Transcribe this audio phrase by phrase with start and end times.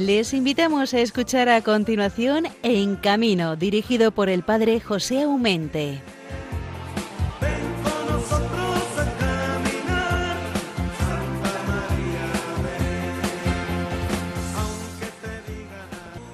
[0.00, 6.00] Les invitamos a escuchar a continuación En Camino, dirigido por el padre José Aumente.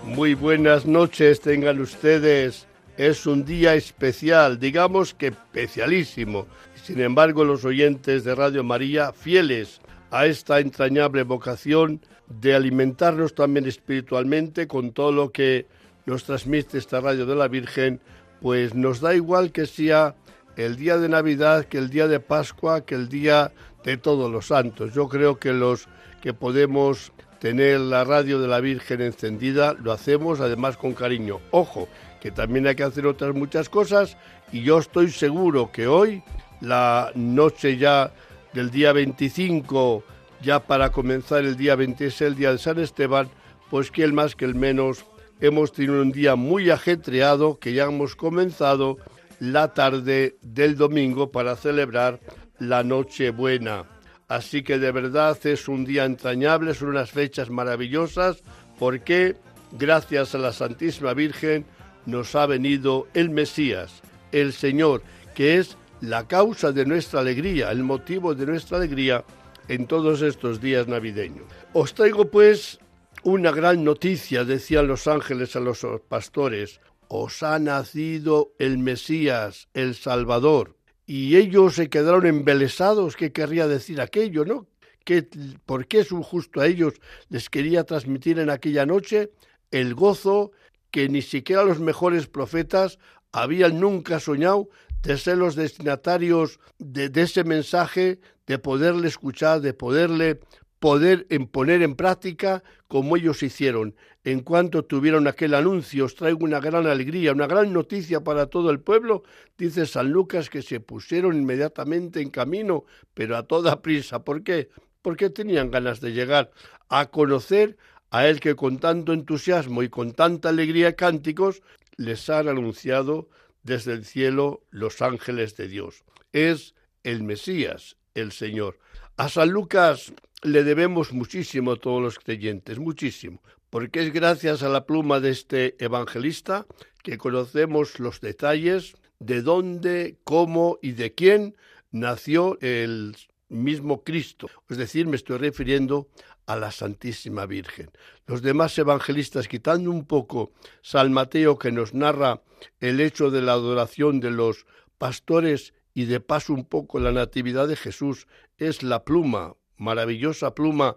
[0.05, 2.69] Muy buenas noches tengan ustedes.
[2.97, 6.47] Es un día especial, digamos que especialísimo.
[6.85, 9.81] Sin embargo, los oyentes de Radio María, fieles
[10.13, 15.67] a esta entrañable vocación de alimentarnos también espiritualmente con todo lo que
[16.07, 18.01] nos transmite esta Radio de la Virgen,
[18.41, 20.15] pues nos da igual que sea
[20.57, 23.53] el día de Navidad, que el día de Pascua, que el día
[23.85, 24.95] de todos los santos.
[24.95, 25.89] Yo creo que los
[26.21, 31.41] que podemos tener la radio de la Virgen encendida, lo hacemos además con cariño.
[31.51, 31.89] Ojo,
[32.21, 34.17] que también hay que hacer otras muchas cosas
[34.53, 36.23] y yo estoy seguro que hoy,
[36.61, 38.13] la noche ya
[38.53, 40.03] del día 25,
[40.43, 43.29] ya para comenzar el día 26, el día de San Esteban,
[43.71, 45.05] pues que el más que el menos,
[45.41, 48.99] hemos tenido un día muy ajetreado que ya hemos comenzado
[49.41, 52.21] la tarde del domingo para celebrar
[52.59, 53.85] la Nochebuena.
[54.29, 58.43] Así que de verdad es un día entrañable, son unas fechas maravillosas
[58.79, 59.37] porque
[59.73, 61.65] gracias a la Santísima Virgen
[62.07, 65.03] nos ha venido el Mesías, el Señor,
[65.35, 69.25] que es la causa de nuestra alegría, el motivo de nuestra alegría
[69.69, 71.45] en todos estos días navideños.
[71.73, 72.79] Os traigo pues
[73.23, 79.95] una gran noticia, decían los ángeles a los pastores, os ha nacido el Mesías, el
[79.95, 83.17] Salvador y ellos se quedaron embelesados.
[83.17, 84.67] ¿Qué querría decir aquello, no?
[85.05, 85.27] ¿Qué,
[85.65, 86.95] ¿Por qué justo a ellos
[87.29, 89.31] les quería transmitir en aquella noche
[89.71, 90.51] el gozo
[90.91, 92.99] que ni siquiera los mejores profetas
[93.31, 94.69] habían nunca soñado
[95.03, 100.41] de ser los destinatarios de, ese mensaje, de poderle escuchar, de poderle
[100.79, 103.95] poder en poner en práctica como ellos hicieron.
[104.25, 108.71] En cuanto tuvieron aquel anuncio, os traigo una gran alegría, una gran noticia para todo
[108.71, 109.23] el pueblo,
[109.57, 114.25] dice San Lucas que se pusieron inmediatamente en camino, pero a toda prisa.
[114.25, 114.69] ¿Por qué?
[115.03, 116.51] Porque tenían ganas de llegar
[116.89, 117.77] a conocer
[118.11, 121.63] a él que con tanto entusiasmo y con tanta alegría y cánticos
[121.97, 123.29] les han anunciado
[123.67, 126.05] desde el cielo los ángeles de Dios.
[126.33, 128.79] Es el Mesías, el Señor.
[129.17, 130.13] A San Lucas
[130.43, 135.31] le debemos muchísimo a todos los creyentes, muchísimo, porque es gracias a la pluma de
[135.31, 136.67] este evangelista
[137.03, 141.57] que conocemos los detalles de dónde, cómo y de quién
[141.91, 143.17] nació el
[143.49, 144.49] mismo Cristo.
[144.69, 146.09] Es decir, me estoy refiriendo
[146.47, 147.91] a la Santísima Virgen.
[148.27, 150.53] Los demás evangelistas, quitando un poco
[150.83, 152.43] San Mateo que nos narra
[152.81, 154.67] el hecho de la adoración de los
[154.99, 158.27] pastores y de paso un poco la natividad de Jesús,
[158.59, 160.97] es la pluma maravillosa pluma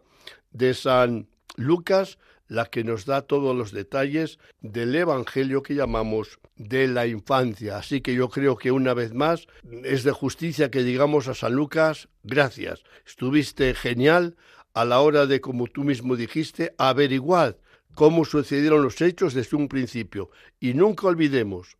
[0.52, 2.18] de San Lucas
[2.50, 7.78] la que nos da todos los detalles del Evangelio que llamamos de la infancia.
[7.78, 9.48] Así que yo creo que una vez más
[9.84, 14.36] es de justicia que digamos a San Lucas, gracias, estuviste genial
[14.74, 17.57] a la hora de, como tú mismo dijiste, averiguar
[17.96, 20.30] cómo sucedieron los hechos desde un principio.
[20.59, 21.78] Y nunca olvidemos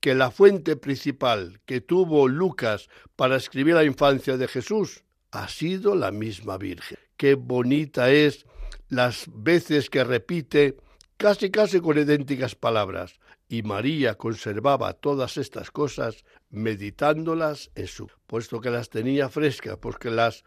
[0.00, 5.94] que la fuente principal que tuvo Lucas para escribir la infancia de Jesús ha sido
[5.94, 6.98] la misma Virgen.
[7.16, 8.46] Qué bonita es
[8.88, 10.76] las veces que repite
[11.16, 13.18] casi casi con idénticas palabras.
[13.50, 20.10] Y María conservaba todas estas cosas meditándolas en su, puesto que las tenía frescas, porque
[20.10, 20.44] las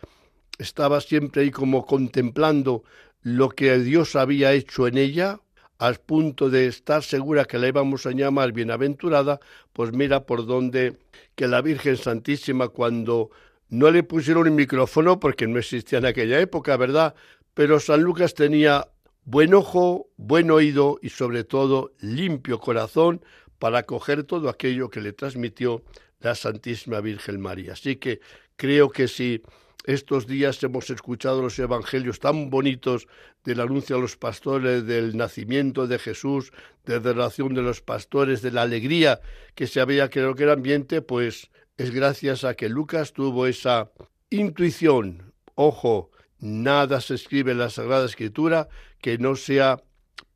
[0.61, 2.83] estaba siempre ahí como contemplando
[3.21, 5.39] lo que Dios había hecho en ella,
[5.77, 9.39] al punto de estar segura que la íbamos a llamar bienaventurada,
[9.73, 10.97] pues mira por dónde
[11.35, 13.31] que la Virgen Santísima cuando
[13.69, 17.15] no le pusieron un micrófono porque no existía en aquella época, ¿verdad?
[17.53, 18.89] Pero San Lucas tenía
[19.23, 23.23] buen ojo, buen oído y sobre todo limpio corazón
[23.57, 25.83] para coger todo aquello que le transmitió
[26.19, 27.73] la Santísima Virgen María.
[27.73, 28.19] Así que
[28.55, 29.41] creo que si
[29.85, 33.07] estos días hemos escuchado los evangelios tan bonitos
[33.43, 36.51] del anuncio a los pastores, del nacimiento de Jesús,
[36.85, 39.21] de la relación de los pastores, de la alegría
[39.55, 43.91] que se había creado que era ambiente, pues es gracias a que Lucas tuvo esa
[44.29, 45.33] intuición.
[45.55, 48.67] Ojo, nada se escribe en la Sagrada Escritura
[49.01, 49.81] que no sea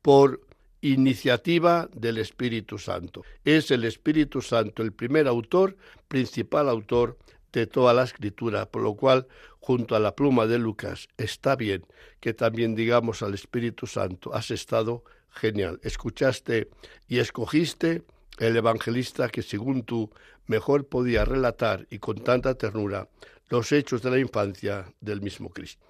[0.02, 0.40] por
[0.80, 3.22] iniciativa del Espíritu Santo.
[3.44, 5.76] Es el Espíritu Santo el primer autor,
[6.08, 7.18] principal autor
[7.60, 9.26] de toda la escritura, por lo cual,
[9.60, 11.86] junto a la pluma de Lucas, está bien
[12.20, 16.68] que también digamos al Espíritu Santo, has estado genial, escuchaste
[17.08, 18.02] y escogiste
[18.38, 20.10] el evangelista que según tú
[20.46, 23.08] mejor podía relatar y con tanta ternura
[23.48, 25.85] los hechos de la infancia del mismo Cristo.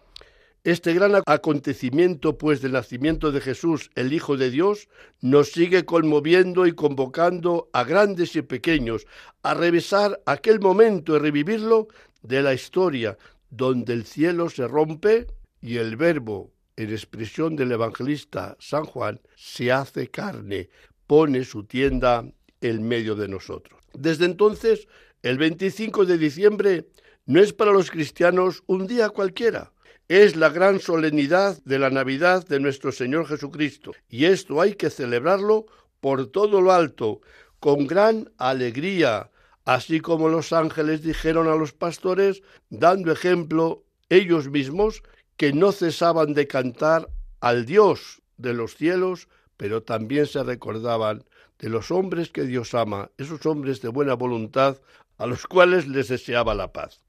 [0.67, 4.89] Este gran acontecimiento, pues, del nacimiento de Jesús, el Hijo de Dios,
[5.21, 9.07] nos sigue conmoviendo y convocando a grandes y pequeños
[9.45, 11.87] a revisar aquel momento y revivirlo
[12.23, 13.17] de la historia,
[13.49, 15.29] donde el cielo se rompe
[15.61, 20.69] y el verbo, en expresión del evangelista San Juan, se hace carne,
[21.07, 22.29] pone su tienda
[22.61, 23.81] en medio de nosotros.
[23.95, 24.89] Desde entonces,
[25.23, 26.89] el 25 de diciembre
[27.25, 29.71] no es para los cristianos un día cualquiera,
[30.08, 33.93] es la gran solemnidad de la Navidad de nuestro Señor Jesucristo.
[34.08, 35.67] Y esto hay que celebrarlo
[36.00, 37.20] por todo lo alto,
[37.58, 39.31] con gran alegría,
[39.64, 45.03] así como los ángeles dijeron a los pastores, dando ejemplo ellos mismos,
[45.37, 47.08] que no cesaban de cantar
[47.41, 51.25] al Dios de los cielos, pero también se recordaban
[51.58, 54.79] de los hombres que Dios ama, esos hombres de buena voluntad,
[55.19, 57.06] a los cuales les deseaba la paz.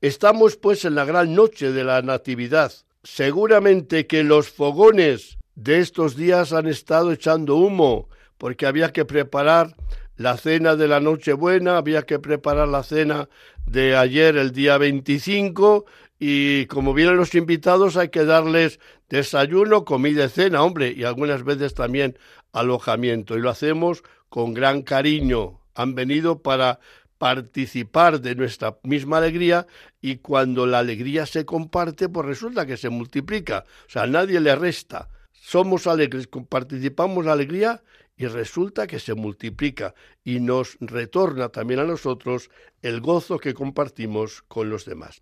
[0.00, 2.72] Estamos pues en la gran noche de la Natividad.
[3.02, 8.08] Seguramente que los fogones de estos días han estado echando humo,
[8.38, 9.74] porque había que preparar
[10.16, 13.28] la cena de la Nochebuena, había que preparar la cena
[13.66, 15.86] de ayer, el día 25,
[16.18, 18.78] y como vienen los invitados hay que darles
[19.08, 22.18] desayuno, comida y cena, hombre, y algunas veces también
[22.52, 23.38] alojamiento.
[23.38, 25.60] Y lo hacemos con gran cariño.
[25.74, 26.80] Han venido para
[27.20, 29.66] participar de nuestra misma alegría
[30.00, 33.66] y cuando la alegría se comparte, pues resulta que se multiplica.
[33.86, 35.10] O sea, nadie le resta.
[35.30, 37.82] Somos alegres, participamos la alegría
[38.16, 39.94] y resulta que se multiplica
[40.24, 42.48] y nos retorna también a nosotros
[42.80, 45.20] el gozo que compartimos con los demás.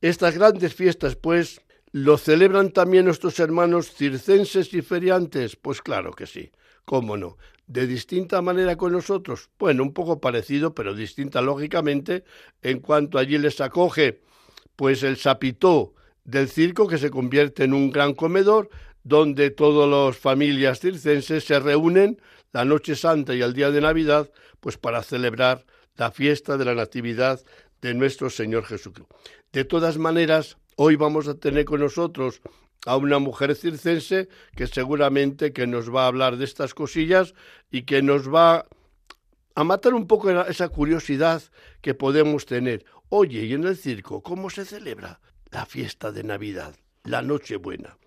[0.00, 1.60] Estas grandes fiestas, pues,
[1.92, 5.54] ¿lo celebran también nuestros hermanos circenses y feriantes?
[5.56, 6.50] Pues claro que sí,
[6.86, 7.36] cómo no
[7.66, 9.50] de distinta manera con nosotros?
[9.58, 12.24] Bueno, un poco parecido, pero distinta lógicamente,
[12.62, 14.20] en cuanto allí les acoge
[14.76, 15.94] pues el sapitó
[16.24, 18.68] del circo que se convierte en un gran comedor
[19.04, 22.20] donde todas las familias circenses se reúnen
[22.52, 24.30] la noche santa y el día de Navidad
[24.60, 25.64] pues para celebrar
[25.96, 27.40] la fiesta de la Natividad
[27.80, 29.14] de nuestro Señor Jesucristo.
[29.52, 32.40] De todas maneras, hoy vamos a tener con nosotros
[32.86, 37.34] a una mujer circense que seguramente que nos va a hablar de estas cosillas
[37.70, 38.66] y que nos va
[39.54, 41.42] a matar un poco esa curiosidad
[41.82, 42.84] que podemos tener.
[43.08, 47.98] Oye, ¿y en el circo cómo se celebra la fiesta de Navidad, la Nochebuena?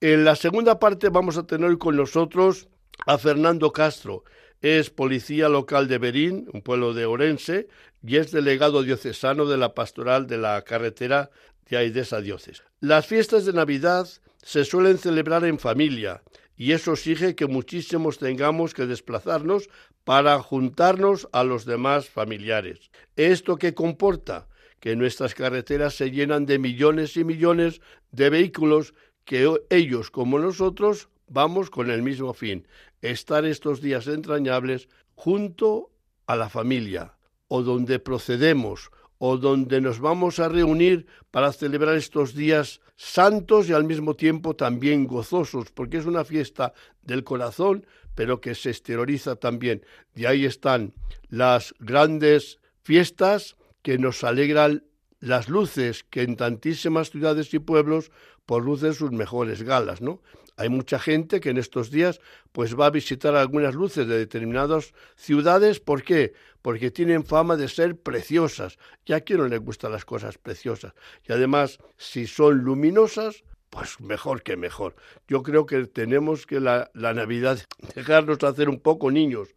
[0.00, 2.68] En la segunda parte vamos a tener con nosotros
[3.06, 4.24] a Fernando Castro.
[4.60, 7.68] Es policía local de Berín, un pueblo de Orense,
[8.02, 11.30] y es delegado diocesano de la pastoral de la carretera
[11.70, 12.62] de esa diócesis.
[12.80, 14.08] Las fiestas de Navidad
[14.42, 16.22] se suelen celebrar en familia
[16.56, 19.68] y eso exige que muchísimos tengamos que desplazarnos
[20.04, 22.90] para juntarnos a los demás familiares.
[23.16, 24.46] ¿Esto qué comporta?
[24.78, 27.80] Que nuestras carreteras se llenan de millones y millones
[28.12, 28.94] de vehículos
[29.24, 32.68] que ellos como nosotros vamos con el mismo fin,
[33.00, 35.90] estar estos días entrañables junto
[36.26, 37.16] a la familia
[37.48, 38.90] o donde procedemos
[39.26, 44.54] o donde nos vamos a reunir para celebrar estos días santos y al mismo tiempo
[44.54, 49.82] también gozosos, porque es una fiesta del corazón, pero que se exterioriza también.
[50.14, 50.92] Y ahí están
[51.30, 54.84] las grandes fiestas que nos alegran
[55.20, 58.10] las luces que en tantísimas ciudades y pueblos
[58.44, 60.20] por lucen sus mejores galas, ¿no?
[60.56, 62.20] Hay mucha gente que en estos días
[62.52, 65.80] pues va a visitar algunas luces de determinadas ciudades.
[65.80, 66.32] ¿Por qué?
[66.62, 68.78] Porque tienen fama de ser preciosas.
[69.04, 70.94] Y a quién no le gustan las cosas preciosas.
[71.28, 74.94] Y además, si son luminosas, pues mejor que mejor.
[75.26, 77.58] Yo creo que tenemos que la, la Navidad
[77.96, 79.48] dejarnos hacer un poco niños.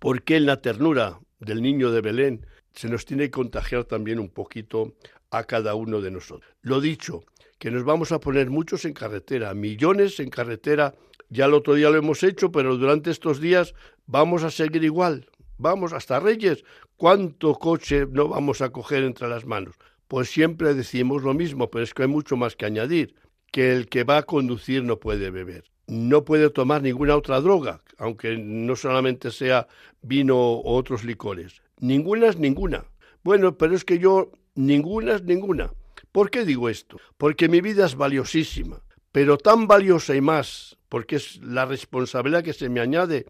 [0.00, 4.28] Porque en la ternura del niño de Belén se nos tiene que contagiar también un
[4.28, 4.94] poquito
[5.30, 6.52] a cada uno de nosotros.
[6.60, 7.24] Lo dicho,
[7.62, 10.96] que nos vamos a poner muchos en carretera, millones en carretera.
[11.28, 13.72] Ya el otro día lo hemos hecho, pero durante estos días
[14.04, 15.28] vamos a seguir igual.
[15.58, 16.64] Vamos hasta Reyes.
[16.96, 19.76] ¿Cuánto coche no vamos a coger entre las manos?
[20.08, 23.14] Pues siempre decimos lo mismo, pero es que hay mucho más que añadir,
[23.52, 25.70] que el que va a conducir no puede beber.
[25.86, 29.68] No puede tomar ninguna otra droga, aunque no solamente sea
[30.00, 31.62] vino o otros licores.
[31.78, 32.86] Ninguna es ninguna.
[33.22, 35.72] Bueno, pero es que yo, ninguna es ninguna.
[36.12, 36.98] ¿Por qué digo esto?
[37.16, 42.52] Porque mi vida es valiosísima, pero tan valiosa y más, porque es la responsabilidad que
[42.52, 43.26] se me añade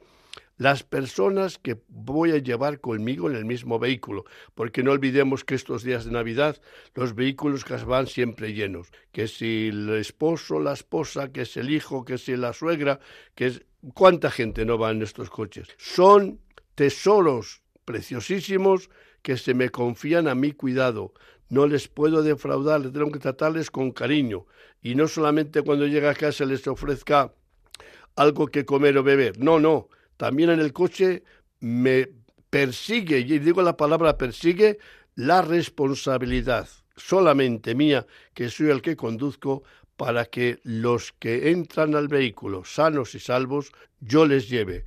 [0.58, 4.24] las personas que voy a llevar conmigo en el mismo vehículo,
[4.54, 6.60] porque no olvidemos que estos días de Navidad
[6.94, 12.04] los vehículos van siempre llenos, que si el esposo, la esposa, que es el hijo,
[12.04, 13.00] que si la suegra,
[13.34, 13.62] que es
[13.94, 15.68] cuánta gente no va en estos coches.
[15.78, 16.40] Son
[16.74, 18.90] tesoros preciosísimos
[19.22, 21.14] que se me confían a mi cuidado.
[21.48, 24.46] No les puedo defraudar, tengo que tratarles con cariño.
[24.80, 27.32] Y no solamente cuando llega a casa les ofrezca
[28.16, 29.38] algo que comer o beber.
[29.38, 29.88] No, no.
[30.16, 31.22] También en el coche
[31.60, 32.08] me
[32.50, 34.78] persigue, y digo la palabra persigue,
[35.14, 39.62] la responsabilidad solamente mía, que soy el que conduzco,
[39.96, 44.84] para que los que entran al vehículo sanos y salvos, yo les lleve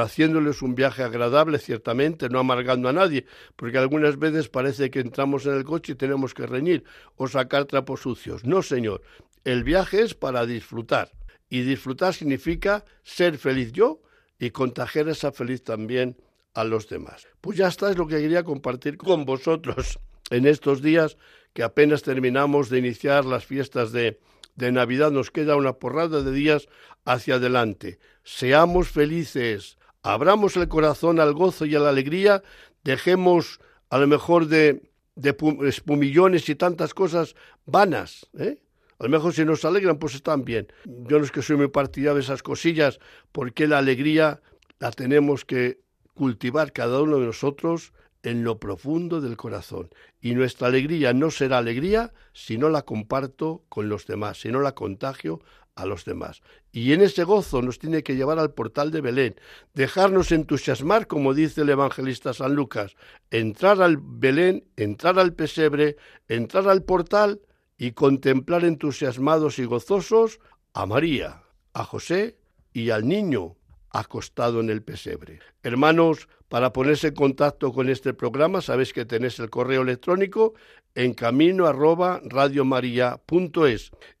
[0.00, 5.46] haciéndoles un viaje agradable, ciertamente, no amargando a nadie, porque algunas veces parece que entramos
[5.46, 6.84] en el coche y tenemos que reñir
[7.16, 8.44] o sacar trapos sucios.
[8.44, 9.02] No, señor,
[9.44, 11.10] el viaje es para disfrutar,
[11.50, 14.00] y disfrutar significa ser feliz yo
[14.38, 16.16] y contagiar esa feliz también
[16.54, 17.26] a los demás.
[17.40, 19.98] Pues ya está, es lo que quería compartir con vosotros
[20.30, 21.18] en estos días
[21.52, 24.18] que apenas terminamos de iniciar las fiestas de,
[24.54, 26.68] de Navidad, nos queda una porrada de días
[27.04, 27.98] hacia adelante.
[28.24, 32.42] Seamos felices, abramos el corazón al gozo y a la alegría,
[32.84, 37.34] dejemos a lo mejor de, de espumillones y tantas cosas
[37.66, 38.58] vanas, ¿eh?
[38.98, 40.68] A lo mejor si nos alegran, pues están bien.
[40.84, 43.00] Yo no es que soy muy partidario de esas cosillas,
[43.32, 44.40] porque la alegría
[44.78, 45.80] la tenemos que
[46.14, 49.90] cultivar cada uno de nosotros en lo profundo del corazón.
[50.20, 54.60] Y nuestra alegría no será alegría si no la comparto con los demás, si no
[54.60, 55.40] la contagio
[55.74, 56.42] a los demás.
[56.70, 59.36] Y en ese gozo nos tiene que llevar al portal de Belén,
[59.74, 62.94] dejarnos entusiasmar, como dice el evangelista San Lucas,
[63.30, 65.96] entrar al Belén, entrar al pesebre,
[66.28, 67.40] entrar al portal
[67.78, 70.40] y contemplar entusiasmados y gozosos
[70.74, 72.36] a María, a José
[72.72, 73.56] y al niño
[73.92, 75.40] acostado en el pesebre.
[75.62, 80.54] Hermanos, para ponerse en contacto con este programa, sabéis que tenéis el correo electrónico
[80.94, 82.20] en camino arroba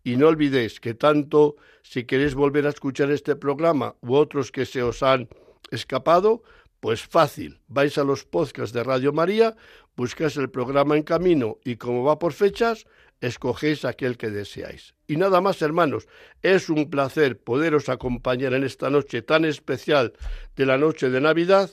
[0.04, 4.66] Y no olvidéis que tanto si queréis volver a escuchar este programa u otros que
[4.66, 5.28] se os han
[5.70, 6.42] escapado,
[6.80, 9.54] pues fácil, vais a los podcasts de Radio María,
[9.96, 12.86] buscáis el programa en camino y como va por fechas,
[13.22, 14.94] escogéis aquel que deseáis.
[15.06, 16.08] Y nada más, hermanos,
[16.42, 20.12] es un placer poderos acompañar en esta noche tan especial
[20.56, 21.70] de la noche de Navidad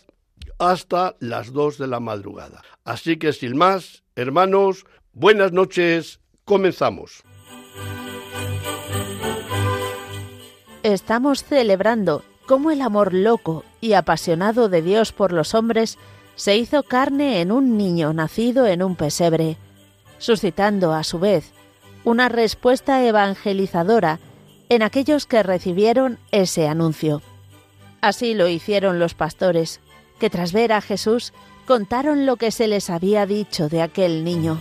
[0.59, 2.61] hasta las dos de la madrugada.
[2.85, 7.23] Así que sin más, hermanos, buenas noches, comenzamos.
[10.83, 15.97] Estamos celebrando cómo el amor loco y apasionado de Dios por los hombres
[16.35, 19.57] se hizo carne en un niño nacido en un pesebre
[20.19, 21.51] suscitando a su vez
[22.05, 24.19] una respuesta evangelizadora
[24.69, 27.21] en aquellos que recibieron ese anuncio.
[28.01, 29.81] Así lo hicieron los pastores,
[30.19, 31.33] que tras ver a Jesús
[31.65, 34.59] contaron lo que se les había dicho de aquel niño.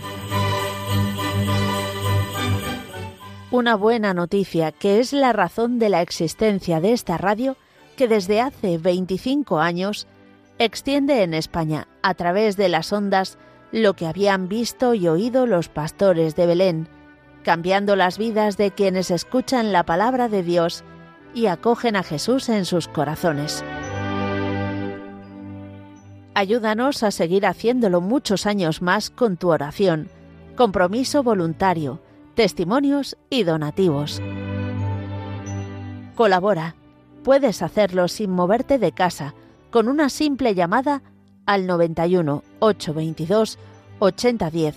[3.51, 7.55] Una buena noticia que es la razón de la existencia de esta radio
[7.97, 10.07] que desde hace 25 años
[10.59, 13.37] extiende en España a través de las ondas
[13.71, 16.87] lo que habían visto y oído los pastores de Belén,
[17.43, 20.83] cambiando las vidas de quienes escuchan la palabra de Dios
[21.33, 23.63] y acogen a Jesús en sus corazones.
[26.33, 30.09] Ayúdanos a seguir haciéndolo muchos años más con tu oración,
[30.55, 32.01] compromiso voluntario,
[32.35, 34.21] testimonios y donativos.
[36.15, 36.75] Colabora.
[37.23, 39.35] Puedes hacerlo sin moverte de casa,
[39.71, 41.01] con una simple llamada
[41.49, 43.57] al 91 822
[43.97, 44.75] 8010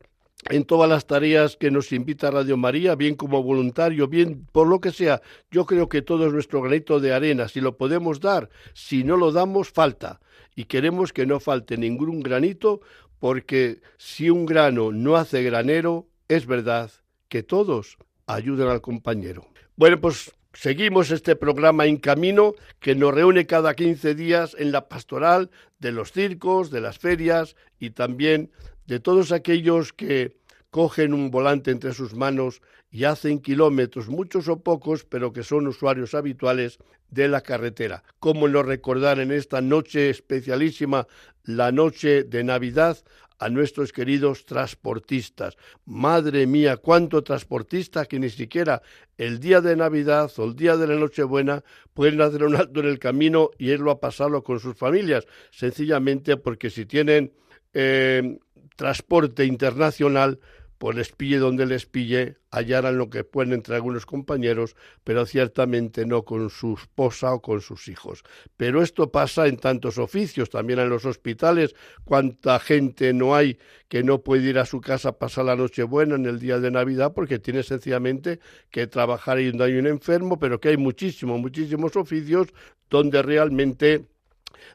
[0.49, 4.81] en todas las tareas que nos invita Radio María, bien como voluntario, bien por lo
[4.81, 5.21] que sea.
[5.51, 7.49] Yo creo que todo es nuestro granito de arena.
[7.49, 10.19] Si lo podemos dar, si no lo damos, falta.
[10.55, 12.81] Y queremos que no falte ningún granito,
[13.19, 16.89] porque si un grano no hace granero, es verdad
[17.27, 19.45] que todos ayudan al compañero.
[19.75, 24.87] Bueno, pues seguimos este programa en camino que nos reúne cada 15 días en la
[24.87, 28.49] pastoral de los circos, de las ferias y también
[28.87, 30.37] de todos aquellos que
[30.69, 35.67] cogen un volante entre sus manos y hacen kilómetros, muchos o pocos, pero que son
[35.67, 36.77] usuarios habituales
[37.09, 38.03] de la carretera.
[38.19, 41.07] ¿Cómo no recordar en esta noche especialísima,
[41.43, 42.97] la noche de Navidad,
[43.41, 45.57] a nuestros queridos transportistas.
[45.85, 48.83] Madre mía, cuánto transportista que ni siquiera
[49.17, 51.63] el día de Navidad o el día de la Nochebuena
[51.95, 56.37] pueden hacer un alto en el camino y irlo a pasarlo con sus familias, sencillamente
[56.37, 57.33] porque si tienen
[57.73, 58.37] eh,
[58.75, 60.39] transporte internacional,
[60.81, 66.07] pues les pille donde les pille, hallarán lo que pueden entre algunos compañeros, pero ciertamente
[66.07, 68.23] no con su esposa o con sus hijos.
[68.57, 73.59] Pero esto pasa en tantos oficios, también en los hospitales, cuánta gente no hay
[73.89, 76.57] que no puede ir a su casa a pasar la noche buena en el día
[76.59, 78.39] de Navidad porque tiene sencillamente
[78.71, 82.47] que trabajar y hay un enfermo, pero que hay muchísimos, muchísimos oficios
[82.89, 84.07] donde realmente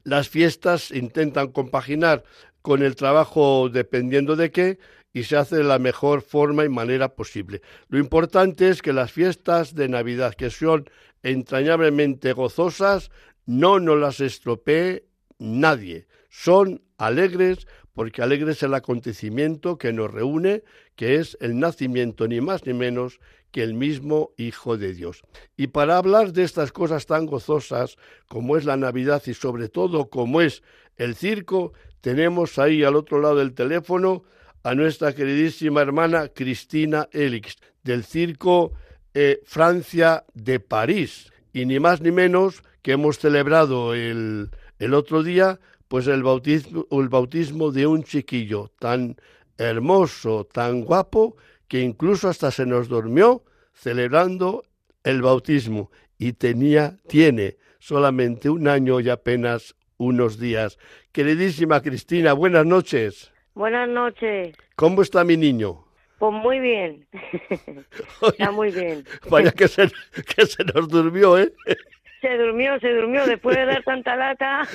[0.05, 2.23] las fiestas intentan compaginar
[2.63, 4.79] con el trabajo dependiendo de qué,
[5.17, 7.63] y se hace de la mejor forma y manera posible.
[7.89, 10.91] Lo importante es que las fiestas de Navidad, que son
[11.23, 13.11] entrañablemente gozosas,
[13.47, 15.07] no nos las estropee
[15.39, 16.07] nadie.
[16.29, 20.65] Son alegres porque alegre es el acontecimiento que nos reúne,
[20.97, 23.19] que es el nacimiento ni más ni menos
[23.53, 25.23] que el mismo Hijo de Dios.
[25.57, 27.97] Y para hablar de estas cosas tan gozosas
[28.29, 30.63] como es la Navidad y sobre todo como es
[30.97, 34.25] el circo, tenemos ahí al otro lado del teléfono
[34.67, 38.73] a nuestra queridísima hermana Cristina Elix, del Circo
[39.15, 41.31] eh, Francia de París.
[41.53, 46.85] Y ni más ni menos que hemos celebrado el, el otro día, pues el bautismo,
[46.91, 49.15] el bautismo de un chiquillo tan
[49.57, 51.37] hermoso, tan guapo,
[51.69, 54.65] que incluso hasta se nos durmió celebrando
[55.05, 60.77] el bautismo y tenía, tiene solamente un año y apenas unos días.
[61.13, 63.31] Queridísima Cristina, buenas noches.
[63.57, 64.55] Buenas noches.
[64.75, 65.83] ¿Cómo está mi niño?
[66.19, 67.07] Pues muy bien.
[68.21, 69.03] está muy bien.
[69.31, 69.91] Vaya que se,
[70.37, 71.55] que se nos durmió, ¿eh?
[72.21, 74.69] Se durmió, se durmió después de dar tanta lata.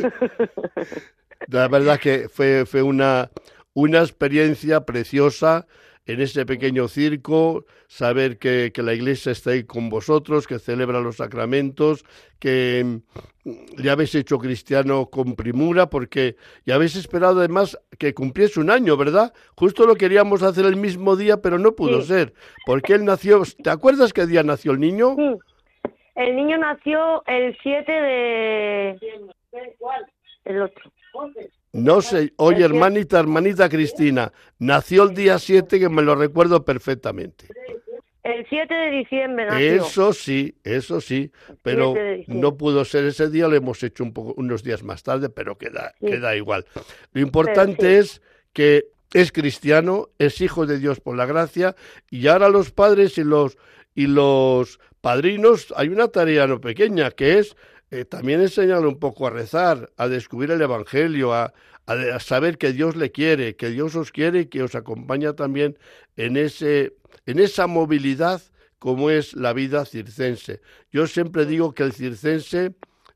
[1.48, 3.30] La verdad que fue, fue una,
[3.76, 5.68] una experiencia preciosa
[6.12, 11.18] en ese pequeño circo, saber que, la iglesia está ahí con vosotros, que celebra los
[11.18, 12.04] sacramentos,
[12.40, 13.00] que
[13.44, 18.72] le mm, habéis hecho cristiano con primura, porque ya habéis esperado además que cumpliese un
[18.72, 19.34] año, ¿verdad?
[19.56, 22.34] Justo lo queríamos hacer el mismo día, pero no pudo ser,
[22.66, 25.16] porque él nació, ¿te acuerdas qué día nació el niño?
[25.16, 25.40] Sí.
[26.16, 29.00] El niño nació el 7 de...
[29.80, 30.06] ¿Cuál?
[30.46, 30.92] El otro.
[31.74, 37.48] No sé, oye hermanita, hermanita Cristina, nació el día 7 que me lo recuerdo perfectamente.
[38.24, 39.86] El 7 de diciembre nació.
[39.86, 41.32] Eso sí, eso sí,
[41.64, 41.96] pero
[42.28, 45.58] no pudo ser ese día, lo hemos hecho un poco, unos días más tarde, pero
[45.58, 46.66] queda, queda igual.
[47.14, 48.22] Lo importante es
[48.54, 51.76] que es cristiano, es hijo de Dios por la gracia,
[52.10, 53.58] y ahora los padres y los,
[53.96, 57.56] y los padrinos, hay una tarea no pequeña, que es
[57.92, 61.54] eh, también enseñarle un poco a rezar, a descubrir el Evangelio, a,
[61.86, 65.78] a, saber que Dios le quiere, que Dios os quiere y que os acompaña también
[66.16, 68.42] en, ese, en esa movilidad
[68.80, 70.62] como es la vida circense.
[70.92, 72.74] Yo siempre digo que el circense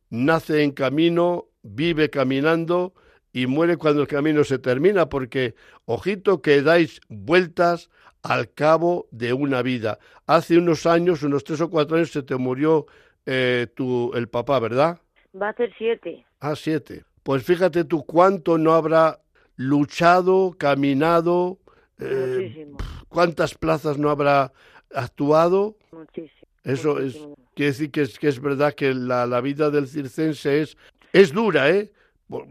[0.09, 2.93] nace en camino, vive caminando
[3.33, 7.89] y muere cuando el camino se termina, porque ojito que dais vueltas
[8.21, 9.99] al cabo de una vida.
[10.27, 12.87] Hace unos años, unos tres o cuatro años, se te murió
[13.25, 14.99] eh, tu, el papá, ¿verdad?
[15.39, 16.25] Va a ser siete.
[16.39, 17.03] Ah, siete.
[17.23, 19.19] Pues fíjate tú cuánto no habrá
[19.55, 21.59] luchado, caminado,
[21.99, 22.67] eh,
[23.09, 24.53] cuántas plazas no habrá
[24.93, 25.75] actuado.
[25.91, 26.45] Muchísimo.
[26.63, 27.15] Eso es,
[27.53, 30.77] quiere decir que es, que es verdad que la, la vida del circense es,
[31.13, 31.91] es dura, ¿eh?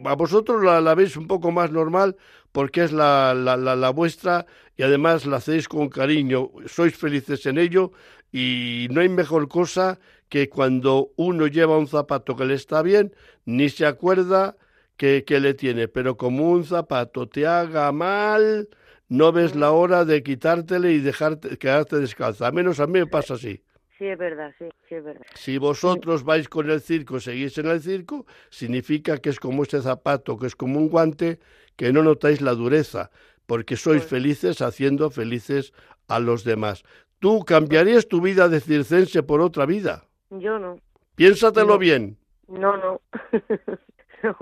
[0.04, 2.16] A vosotros la, la veis un poco más normal
[2.52, 7.44] porque es la, la, la, la, vuestra y además la hacéis con cariño, sois felices
[7.46, 7.90] en ello
[8.30, 13.14] y no hay mejor cosa que cuando uno lleva un zapato que le está bien,
[13.44, 14.56] ni se acuerda
[14.96, 18.68] que, que le tiene, pero como un zapato te haga mal,
[19.08, 22.46] no ves la hora de quitártele y dejarte quedarte descalza.
[22.46, 23.62] A menos a mí me pasa así.
[23.98, 25.22] Sí, es verdad, sí, sí, es verdad.
[25.34, 29.80] Si vosotros vais con el circo, seguís en el circo, significa que es como este
[29.82, 31.38] zapato, que es como un guante,
[31.76, 33.10] que no notáis la dureza,
[33.46, 35.72] porque sois pues felices haciendo felices
[36.08, 36.82] a los demás.
[37.20, 40.08] ¿Tú cambiarías tu vida de circense por otra vida?
[40.40, 40.78] Yo no.
[41.14, 42.16] Piénsatelo bien.
[42.48, 43.00] No, no.
[44.22, 44.36] no,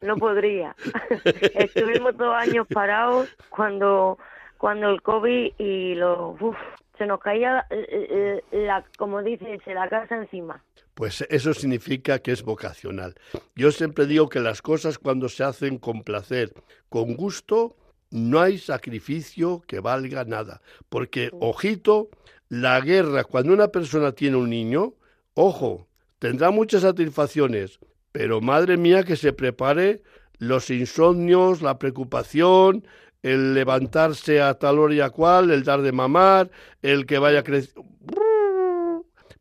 [0.00, 0.76] no podría.
[1.54, 4.18] Estuvimos dos años parados cuando,
[4.58, 6.56] cuando el COVID y lo, uf,
[6.98, 10.62] se nos caía, eh, eh, la, como dice, la casa encima.
[10.94, 13.14] Pues eso significa que es vocacional.
[13.54, 16.52] Yo siempre digo que las cosas cuando se hacen con placer,
[16.88, 17.76] con gusto,
[18.10, 20.60] no hay sacrificio que valga nada.
[20.88, 22.08] Porque, ojito,
[22.48, 24.94] la guerra, cuando una persona tiene un niño,
[25.38, 25.86] ojo,
[26.18, 27.78] tendrá muchas satisfacciones,
[28.10, 30.02] pero madre mía que se prepare
[30.38, 32.84] los insomnios, la preocupación,
[33.22, 36.50] el levantarse a tal hora y a cual, el dar de mamar,
[36.82, 37.88] el que vaya creciendo.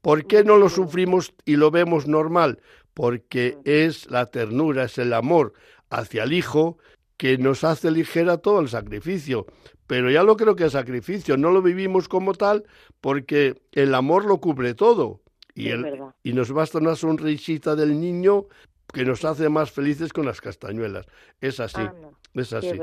[0.02, 2.62] ¿Por qué no lo sufrimos y lo vemos normal?
[2.94, 5.54] Porque es la ternura, es el amor
[5.90, 6.78] hacia el hijo
[7.18, 9.48] que nos hace ligera todo el sacrificio.
[9.88, 12.66] Pero ya lo creo que es sacrificio, no lo vivimos como tal
[13.02, 15.22] porque el amor lo cubre todo.
[15.58, 18.46] Y, el, y nos basta una sonrisita del niño
[18.94, 21.08] que nos hace más felices con las castañuelas.
[21.42, 21.94] Es así, ah,
[22.36, 22.80] es así.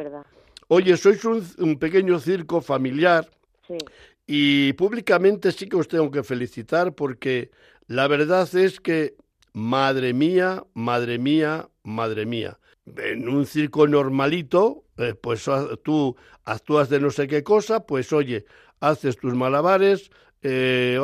[0.68, 3.28] Oye, sois un, pequeño circo familiar
[4.26, 7.50] y públicamente sí que os tengo que felicitar porque
[7.87, 9.14] la verdad es que,
[9.52, 12.58] madre mía, madre mía, madre mía,
[12.96, 15.48] en un circo normalito, eh, pues
[15.84, 18.46] tú actúas de no sé qué cosa, pues oye,
[18.80, 20.10] haces tus malabares,
[20.42, 20.98] eh,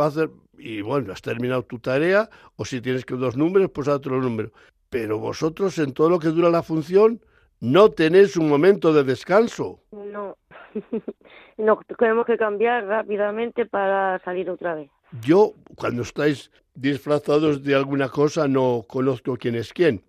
[0.60, 4.52] y bueno, has terminado tu tarea, o si tienes que dos números, pues otro número
[4.90, 7.20] pero vosotros en todo lo que dura la función
[7.60, 9.80] no tenéis un momento de descanso.
[9.92, 10.36] No,
[11.56, 14.90] no tenemos que cambiar rápidamente para salir otra vez.
[15.22, 20.02] Yo, cuando estáis disfrazados de alguna cosa, no conozco quién es quién.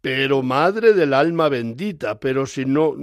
[0.00, 2.94] Pero madre del alma bendita, pero si no,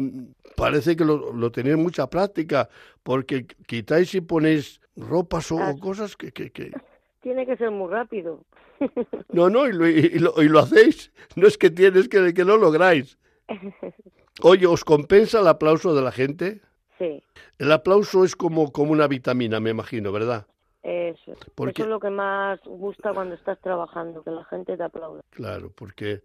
[0.55, 2.69] parece que lo, tenéis mucha práctica,
[3.03, 5.75] porque quitáis y ponéis ropas o, ah.
[5.79, 6.71] cosas que, que, que...
[7.21, 8.43] Tiene que ser muy rápido.
[9.29, 11.11] No, no, y lo, y lo, hacéis.
[11.35, 13.17] No es que tienes que, que lo lográis.
[14.41, 16.61] Oye, ¿os compensa el aplauso de la gente?
[16.97, 17.23] Sí.
[17.59, 20.47] El aplauso es como, como una vitamina, me imagino, ¿verdad?
[20.83, 21.31] Eso.
[21.31, 25.21] Eso es lo que más gusta cuando estás trabajando, que la gente te aplaude.
[25.29, 26.21] Claro, porque,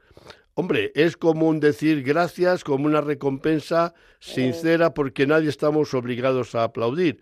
[0.55, 6.65] hombre, es como un decir gracias, como una recompensa sincera, porque nadie estamos obligados a
[6.65, 7.21] aplaudir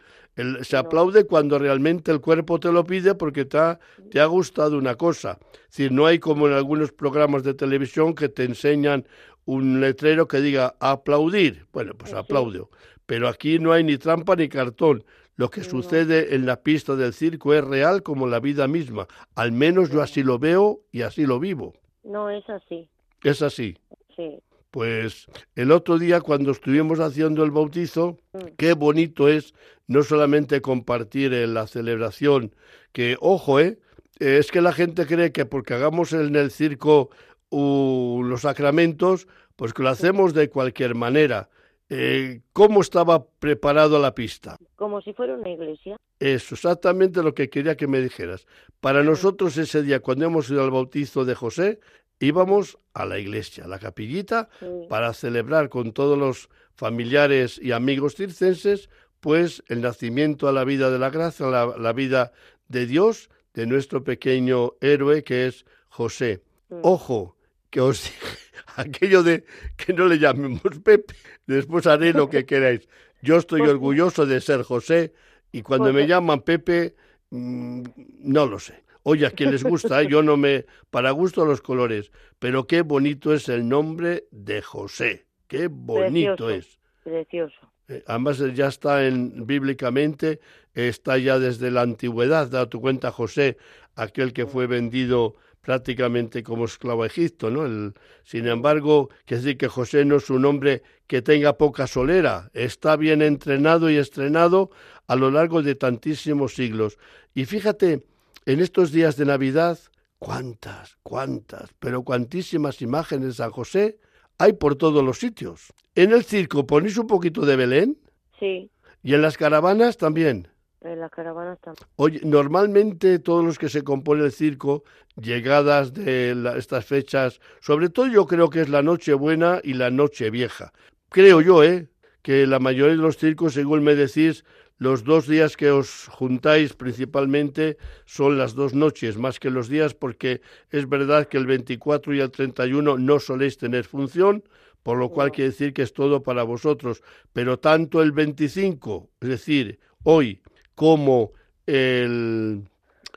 [0.62, 3.78] se aplaude cuando realmente el cuerpo te lo pide porque te ha,
[4.10, 5.38] te ha gustado una cosa.
[5.64, 9.06] Es decir, no hay como en algunos programas de televisión que te enseñan
[9.46, 11.66] un letrero que diga aplaudir.
[11.72, 12.70] Bueno, pues aplaudo.
[13.06, 15.04] Pero aquí no hay ni trampa ni cartón.
[15.36, 19.06] Lo que sucede en la pista del circo es real como la vida misma.
[19.34, 21.74] Al menos yo así lo veo y así lo vivo.
[22.04, 22.88] No es así.
[23.22, 23.76] Es así.
[24.16, 24.40] Sí.
[24.70, 28.38] Pues el otro día cuando estuvimos haciendo el bautizo, mm.
[28.56, 29.54] qué bonito es
[29.86, 32.54] no solamente compartir en la celebración,
[32.92, 33.78] que ojo, ¿eh?
[34.18, 37.10] es que la gente cree que porque hagamos en el circo
[37.50, 41.48] los sacramentos, pues que lo hacemos de cualquier manera.
[41.88, 44.56] Eh, ¿Cómo estaba preparado la pista?
[44.74, 45.96] Como si fuera una iglesia.
[46.18, 48.46] Eso, exactamente lo que quería que me dijeras.
[48.80, 51.80] Para nosotros ese día, cuando hemos ido al bautizo de José,
[52.18, 54.48] íbamos a la iglesia, a la capillita,
[54.88, 58.88] para celebrar con todos los familiares y amigos circenses,
[59.20, 62.32] pues el nacimiento a la vida de la gracia, la, vida
[62.68, 66.42] de Dios, de nuestro pequeño héroe que es José.
[66.82, 67.35] Ojo,
[67.76, 68.38] que os dije
[68.76, 69.44] aquello de
[69.76, 71.14] que no le llamemos Pepe,
[71.46, 72.88] después haré lo que queráis.
[73.20, 75.12] Yo estoy pues orgulloso de ser José
[75.52, 76.94] y cuando me llaman Pepe,
[77.30, 77.82] mm,
[78.20, 78.82] no lo sé.
[79.02, 80.08] Oye, a quien les gusta, ¿eh?
[80.08, 80.64] yo no me...
[80.90, 85.26] Para gusto los colores, pero qué bonito es el nombre de José.
[85.46, 86.78] Qué bonito es.
[87.04, 87.60] Precioso.
[87.88, 90.40] Eh, además ya está en bíblicamente,
[90.74, 93.58] está ya desde la antigüedad, da tu cuenta José,
[93.94, 97.66] aquel que fue vendido prácticamente como esclavo a Egipto, ¿no?
[97.66, 102.52] El, sin embargo, que decir que José no es un hombre que tenga poca solera,
[102.54, 104.70] está bien entrenado y estrenado
[105.08, 106.98] a lo largo de tantísimos siglos.
[107.34, 108.04] Y fíjate,
[108.44, 109.76] en estos días de Navidad,
[110.20, 113.98] cuántas, cuántas, pero cuantísimas imágenes de San José
[114.38, 115.72] hay por todos los sitios.
[115.96, 117.98] ¿En el circo ponéis un poquito de Belén?
[118.38, 118.70] Sí.
[119.02, 120.46] ¿Y en las caravanas también?
[120.82, 121.86] En las caravanas también.
[121.96, 124.84] Oye, normalmente todos los que se compone el circo,
[125.20, 130.72] llegadas de estas fechas, sobre todo yo creo que es la Nochebuena y la Nochevieja.
[131.08, 131.88] Creo yo, ¿eh?
[132.22, 134.44] Que la mayoría de los circos, según me decís,
[134.78, 139.94] los dos días que os juntáis principalmente son las dos noches, más que los días,
[139.94, 144.44] porque es verdad que el 24 y el 31 no soléis tener función,
[144.82, 147.02] por lo cual quiere decir que es todo para vosotros.
[147.32, 150.42] Pero tanto el 25, es decir, hoy,
[150.76, 151.32] como
[151.66, 152.62] el,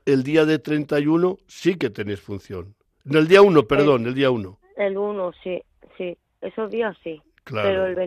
[0.06, 2.74] el día de 31, sí que tenéis función.
[3.06, 4.60] El día 1, perdón, el, día 1.
[4.78, 5.62] El 1, sí,
[5.98, 6.18] sí.
[6.42, 7.22] Esos días sí.
[7.46, 7.98] Pero el,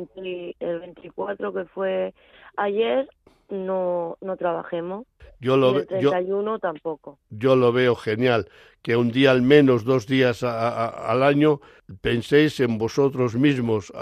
[0.61, 2.15] el 24, que fue
[2.57, 3.09] ayer,
[3.51, 5.07] no, no trabajemos.
[5.41, 7.19] Yo lo, el 31 tampoco.
[7.31, 8.49] Yo lo veo genial,
[8.81, 11.61] que un día al menos, dos días al año,
[12.01, 13.93] penséis en vosotros mismos,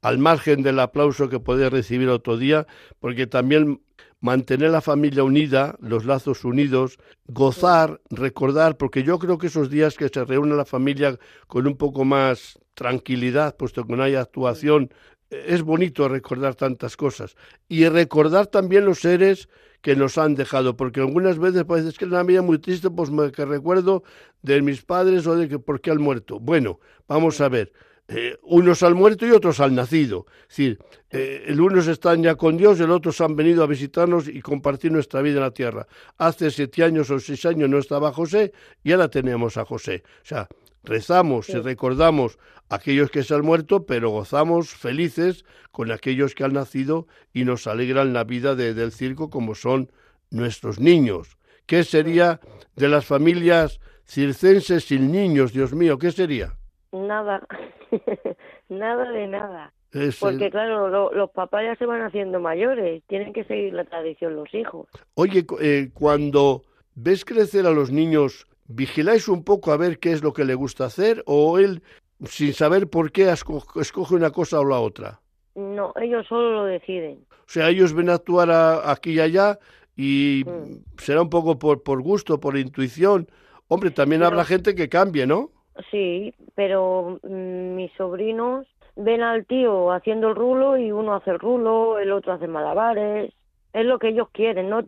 [0.00, 2.66] al margen del aplauso que podéis recibir otro día,
[3.00, 3.80] porque también
[4.20, 9.96] mantener la familia unida, los lazos unidos, gozar, recordar, porque yo creo que esos días
[9.96, 14.90] que se reúne la familia con un poco más tranquilidad, puesto que no hay actuación,
[15.30, 17.36] es bonito recordar tantas cosas.
[17.68, 19.48] Y recordar también los seres
[19.82, 23.10] que nos han dejado, porque algunas veces parece que es una vida muy triste, pues
[23.10, 24.02] me, que recuerdo
[24.42, 26.40] de mis padres o de que por qué han muerto.
[26.40, 27.72] Bueno, vamos a ver.
[28.08, 30.26] Eh, unos han muerto y otros han nacido.
[30.42, 30.78] Es decir,
[31.10, 34.92] eh, el unos están ya con Dios, el otros han venido a visitarnos y compartir
[34.92, 35.88] nuestra vida en la tierra.
[36.16, 38.52] Hace siete años o seis años no estaba José
[38.84, 40.04] y ahora tenemos a José.
[40.22, 40.48] O sea,
[40.84, 42.38] rezamos y recordamos
[42.68, 47.44] a aquellos que se han muerto, pero gozamos felices con aquellos que han nacido y
[47.44, 49.90] nos alegran la vida del circo como son
[50.30, 51.38] nuestros niños.
[51.66, 52.40] ¿Qué sería
[52.76, 55.98] de las familias circenses sin niños, Dios mío?
[55.98, 56.56] ¿Qué sería?
[56.96, 57.46] Nada,
[58.68, 59.72] nada de nada.
[60.20, 64.52] Porque claro, los papás ya se van haciendo mayores, tienen que seguir la tradición los
[64.52, 64.88] hijos.
[65.14, 66.62] Oye, eh, cuando
[66.94, 70.54] ves crecer a los niños, ¿vigiláis un poco a ver qué es lo que le
[70.54, 71.82] gusta hacer o él,
[72.24, 75.20] sin saber por qué, escoge una cosa o la otra?
[75.54, 77.24] No, ellos solo lo deciden.
[77.30, 78.50] O sea, ellos ven actuar
[78.84, 79.58] aquí y allá
[79.96, 80.98] y mm.
[80.98, 83.28] será un poco por, por gusto, por intuición.
[83.68, 85.52] Hombre, también habrá gente que cambie, ¿no?
[85.90, 91.38] Sí, pero mm, mis sobrinos ven al tío haciendo el rulo y uno hace el
[91.38, 93.32] rulo, el otro hace malabares.
[93.72, 94.70] Es lo que ellos quieren.
[94.70, 94.80] No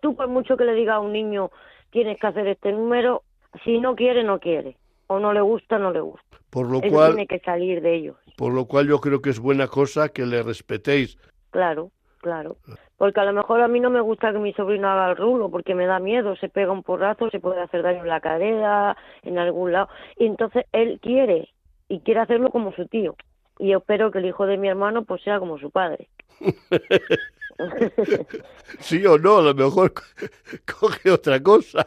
[0.00, 1.50] tú por mucho que le digas a un niño
[1.90, 3.22] tienes que hacer este número,
[3.64, 6.24] si no quiere no quiere o no le gusta no le gusta.
[6.50, 8.16] Por lo cual tiene que salir de ellos.
[8.36, 11.18] Por lo cual yo creo que es buena cosa que le respetéis.
[11.50, 11.90] Claro,
[12.26, 12.56] claro.
[12.96, 15.48] Porque a lo mejor a mí no me gusta que mi sobrino haga el rulo
[15.48, 18.96] porque me da miedo, se pega un porrazo, se puede hacer daño en la cadera,
[19.22, 19.88] en algún lado.
[20.18, 21.48] Y entonces él quiere
[21.88, 23.14] y quiere hacerlo como su tío.
[23.60, 26.08] Y yo espero que el hijo de mi hermano pues sea como su padre.
[28.80, 29.92] sí o no, a lo mejor
[30.80, 31.86] coge otra cosa.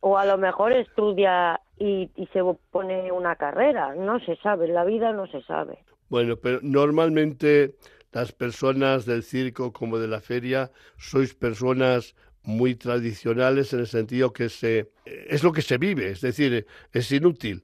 [0.00, 4.74] o a lo mejor estudia y, y se pone una carrera, no se sabe, en
[4.74, 5.78] la vida no se sabe.
[6.08, 7.74] Bueno, pero normalmente
[8.12, 14.32] las personas del circo como de la feria sois personas muy tradicionales en el sentido
[14.32, 17.62] que se es lo que se vive, es decir, es inútil.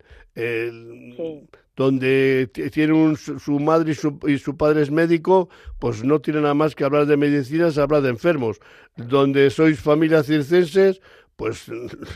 [1.77, 6.55] Donde tiene su madre y su, y su, padre es médico, pues no tiene nada
[6.55, 8.61] más que hablar de medicina, se habla de enfermos.
[8.97, 11.01] Donde sois familias circenses,
[11.37, 11.67] pues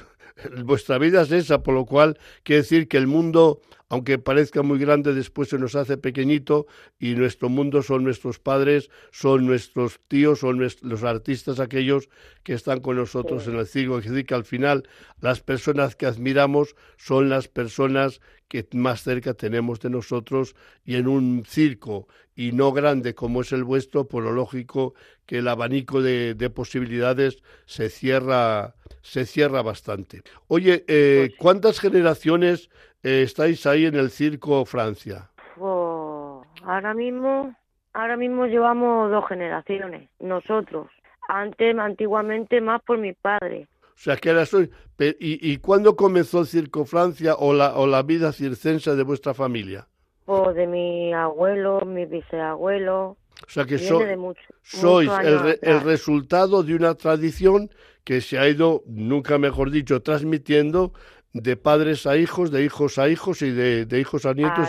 [0.65, 3.61] vuestra vida es esa, por lo cual quiere decir que el mundo
[3.91, 6.67] aunque parezca muy grande, después se nos hace pequeñito
[7.01, 12.09] y nuestro mundo son nuestros padres, son nuestros tíos, son los artistas aquellos
[12.45, 13.99] que están con nosotros en el circo.
[13.99, 14.89] Es decir, que al final
[15.21, 21.09] las personas que admiramos son las personas que más cerca tenemos de nosotros y en
[21.09, 24.95] un circo y no grande como es el vuestro, por lo lógico
[25.27, 30.23] que el abanico de, posibilidades se cierra, se cierra bastante.
[30.47, 32.71] Oye, eh, pues ¿cuántas generaciones
[33.03, 35.31] eh, estáis ahí en el Circo Francia?
[35.59, 37.55] Oh, ahora mismo,
[37.93, 40.89] ahora mismo llevamos dos generaciones, nosotros.
[41.29, 43.69] Antes, antiguamente, más por mi padre.
[43.83, 44.71] O sea, que ahora soy...
[44.99, 49.33] ¿Y, y cuándo comenzó el Circo Francia o la, o la vida circense de vuestra
[49.33, 49.89] familia?
[50.27, 53.17] O de mi abuelo, mi bisabuelo.
[53.47, 57.71] O sea que sois el, el, resultado de una tradición
[58.05, 60.93] que se ha ido, nunca mejor dicho, transmitiendo
[61.33, 64.69] de padres a hijos, de hijos a hijos y de, hijos a nietos.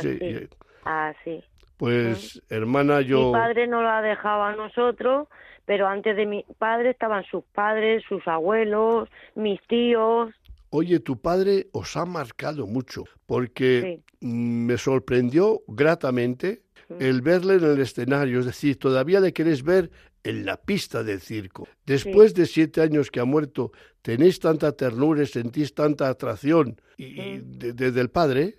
[0.86, 1.44] Ah, sí.
[1.78, 3.28] Pues, hermana, yo...
[3.28, 5.28] Mi padre no lo ha dejado a nosotros,
[5.66, 10.30] pero antes de mi padre estaban sus padres, sus abuelos, mis tíos.
[10.70, 16.62] Oye, tu padre os ha marcado mucho, porque me sorprendió gratamente
[17.00, 19.90] el verle en el escenario, es decir, todavía le querés ver
[20.24, 21.68] en la pista del circo.
[21.86, 28.02] Después de siete años que ha muerto, ¿tenéis tanta ternura, sentís tanta atracción y, desde
[28.02, 28.56] el padre?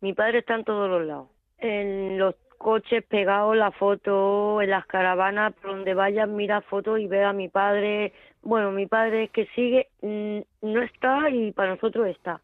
[0.00, 1.28] Mi padre está en todos los lados.
[1.58, 7.06] En los coches pegados, la foto, en las caravanas, por donde vayas, mira fotos y
[7.06, 8.12] ve a mi padre.
[8.42, 12.40] Bueno, mi padre es que sigue, mm, no está y para nosotros está.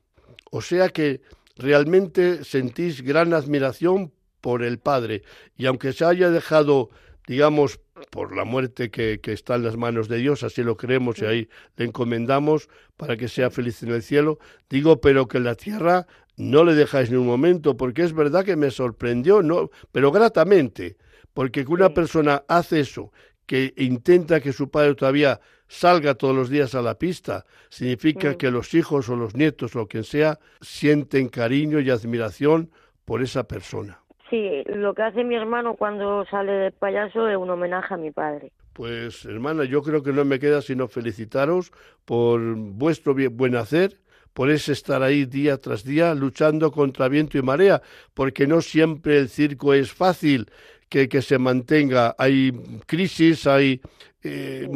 [0.51, 1.21] O sea que
[1.57, 5.23] realmente sentís gran admiración por el padre
[5.57, 6.91] y aunque se haya dejado
[7.27, 11.25] digamos, por la muerte que, está en las manos de Dios, así lo creemos y
[11.25, 14.39] ahí le encomendamos para que sea feliz en el cielo.
[14.69, 16.07] Digo, pero que en la tierra
[16.37, 20.97] no le dejáis ni un momento, porque es verdad que me sorprendió, no, pero gratamente,
[21.33, 23.13] porque que una persona hace eso,
[23.47, 28.51] que intenta que su padre todavía salga todos los días a la pista, significa que
[28.51, 32.71] los hijos o los nietos o quien sea sienten cariño y admiración
[33.05, 34.04] por esa persona.
[34.31, 38.11] Sí, lo que hace mi hermano cuando sale del payaso es un homenaje a mi
[38.11, 38.53] padre.
[38.73, 41.73] Pues hermana, yo creo que no me queda sino felicitaros
[42.05, 44.01] por vuestro bien- buen hacer,
[44.33, 47.83] por ese estar ahí día tras día luchando contra viento y marea,
[48.15, 50.47] porque no siempre el circo es fácil
[50.89, 52.17] que, que se mantenga.
[52.19, 52.51] Hay
[52.87, 53.81] crisis, hay
[54.25, 54.69] eh,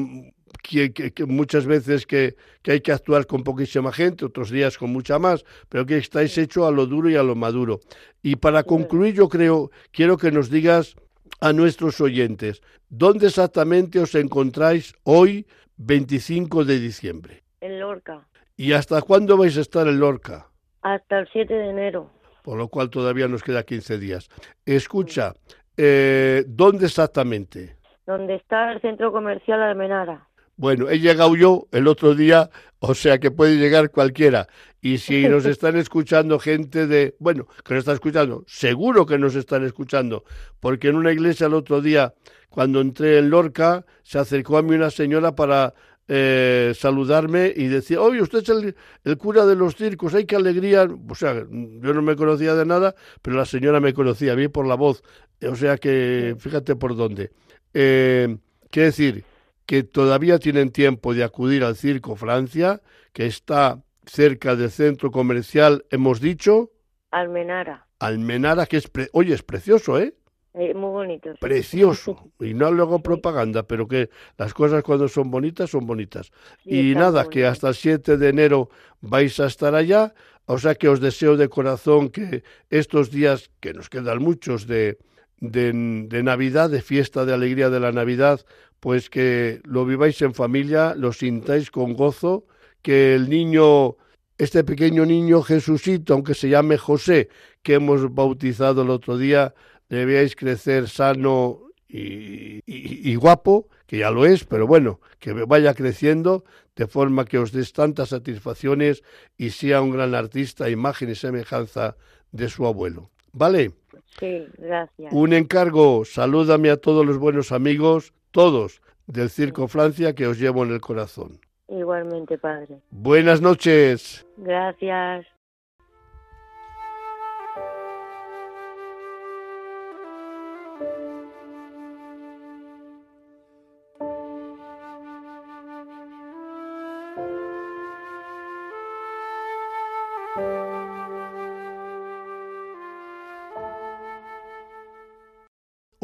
[0.63, 4.77] que, que- que muchas veces que, que hay que actuar con poquísima gente, otros días
[4.79, 7.81] con mucha más, pero que estáis hecho a lo duro y a lo maduro.
[8.23, 10.97] Y para concluir, yo creo, quiero que nos digas
[11.41, 17.43] a nuestros oyentes, ¿dónde exactamente os encontráis hoy, 25 de diciembre?
[17.61, 20.49] En Lorca, ¿Y hasta cuándo vais a estar en Lorca?
[20.83, 22.11] hasta el 7 de enero.
[22.43, 24.29] Por lo cual todavía nos queda 15 días.
[24.65, 25.35] Escucha,
[25.77, 27.77] eh, ¿dónde exactamente?
[28.07, 30.28] donde está el centro comercial Almenara.
[30.59, 34.49] Bueno, he llegado yo el otro día, o sea que puede llegar cualquiera.
[34.83, 39.37] Y si nos están escuchando gente de, bueno, que nos está escuchando, seguro que nos
[39.37, 40.25] están escuchando,
[40.59, 42.13] porque en una iglesia el otro día,
[42.51, 45.75] cuando entré en Lorca, se acercó a mí una señora para
[46.09, 50.35] eh, saludarme y decía, oye, usted es el, el cura de los circos, ay, qué
[50.35, 50.89] alegría.
[51.09, 54.67] O sea, yo no me conocía de nada, pero la señora me conocía bien por
[54.67, 55.05] la voz.
[55.41, 57.31] O sea que, fíjate por dónde.
[57.75, 58.39] Eh,
[58.71, 59.25] quiere decir
[59.69, 62.81] que todavía tienen tiempo de acudir al Circo Francia,
[63.13, 66.71] que está cerca del centro comercial, hemos dicho,
[67.11, 67.87] Almenara.
[67.99, 70.15] Almenara, que es, pre- oye, es precioso, ¿eh?
[70.55, 71.31] Eh, muy bonito.
[71.33, 71.39] sí.
[71.39, 72.33] Precioso.
[72.41, 76.31] Y no luego propaganda, pero que las cosas cuando son bonitas, son bonitas.
[76.65, 78.71] Sí, y nada, que hasta el 7 de enero
[79.03, 80.15] vais a estar allá.
[80.47, 84.97] O sea que os deseo de corazón que estos días, que nos quedan muchos de,
[85.41, 85.73] de,
[86.09, 88.41] de Navidad, de fiesta de alegría de la Navidad,
[88.81, 92.47] pues que lo viváis en familia, lo sintáis con gozo,
[92.83, 93.97] que el niño,
[94.39, 97.29] este pequeño niño Jesucito, aunque se llame José,
[97.63, 99.55] que hemos bautizado el otro día,
[99.89, 105.73] le veáis crecer sano y, y- guapo, que ya lo es, pero bueno, que vaya
[105.75, 106.45] creciendo
[106.77, 109.03] de forma que os des tantas satisfacciones
[109.39, 111.97] y sea un gran artista, imagen y semejanza
[112.31, 113.11] de su abuelo.
[113.33, 113.73] ¿Vale?
[114.19, 115.13] Sí, gracias.
[115.13, 120.65] Un encargo, salúdame a todos los buenos amigos, todos del Circo Francia que os llevo
[120.65, 121.41] en el corazón.
[121.69, 122.81] Igualmente, padre.
[122.91, 124.27] Buenas noches.
[124.37, 125.27] Gracias.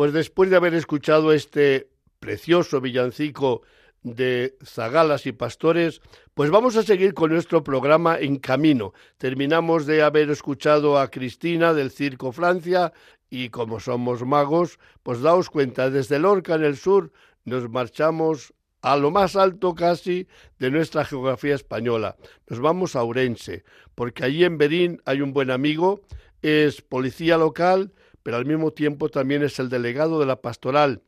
[0.00, 1.90] Pues después de haber escuchado este
[2.20, 3.60] precioso villancico
[4.02, 6.00] de Zagalas y Pastores,
[6.32, 8.94] pues vamos a seguir con nuestro programa En Camino.
[9.18, 12.94] Terminamos de haber escuchado a Cristina del Circo Francia
[13.28, 17.12] y como somos magos, pues daos cuenta, desde Lorca en el sur
[17.44, 20.26] nos marchamos a lo más alto casi
[20.58, 22.16] de nuestra geografía española.
[22.48, 26.00] Nos vamos a Ourense, porque allí en Berín hay un buen amigo,
[26.40, 27.92] es policía local,
[28.22, 31.02] pero al mismo tiempo también es el delegado de la pastoral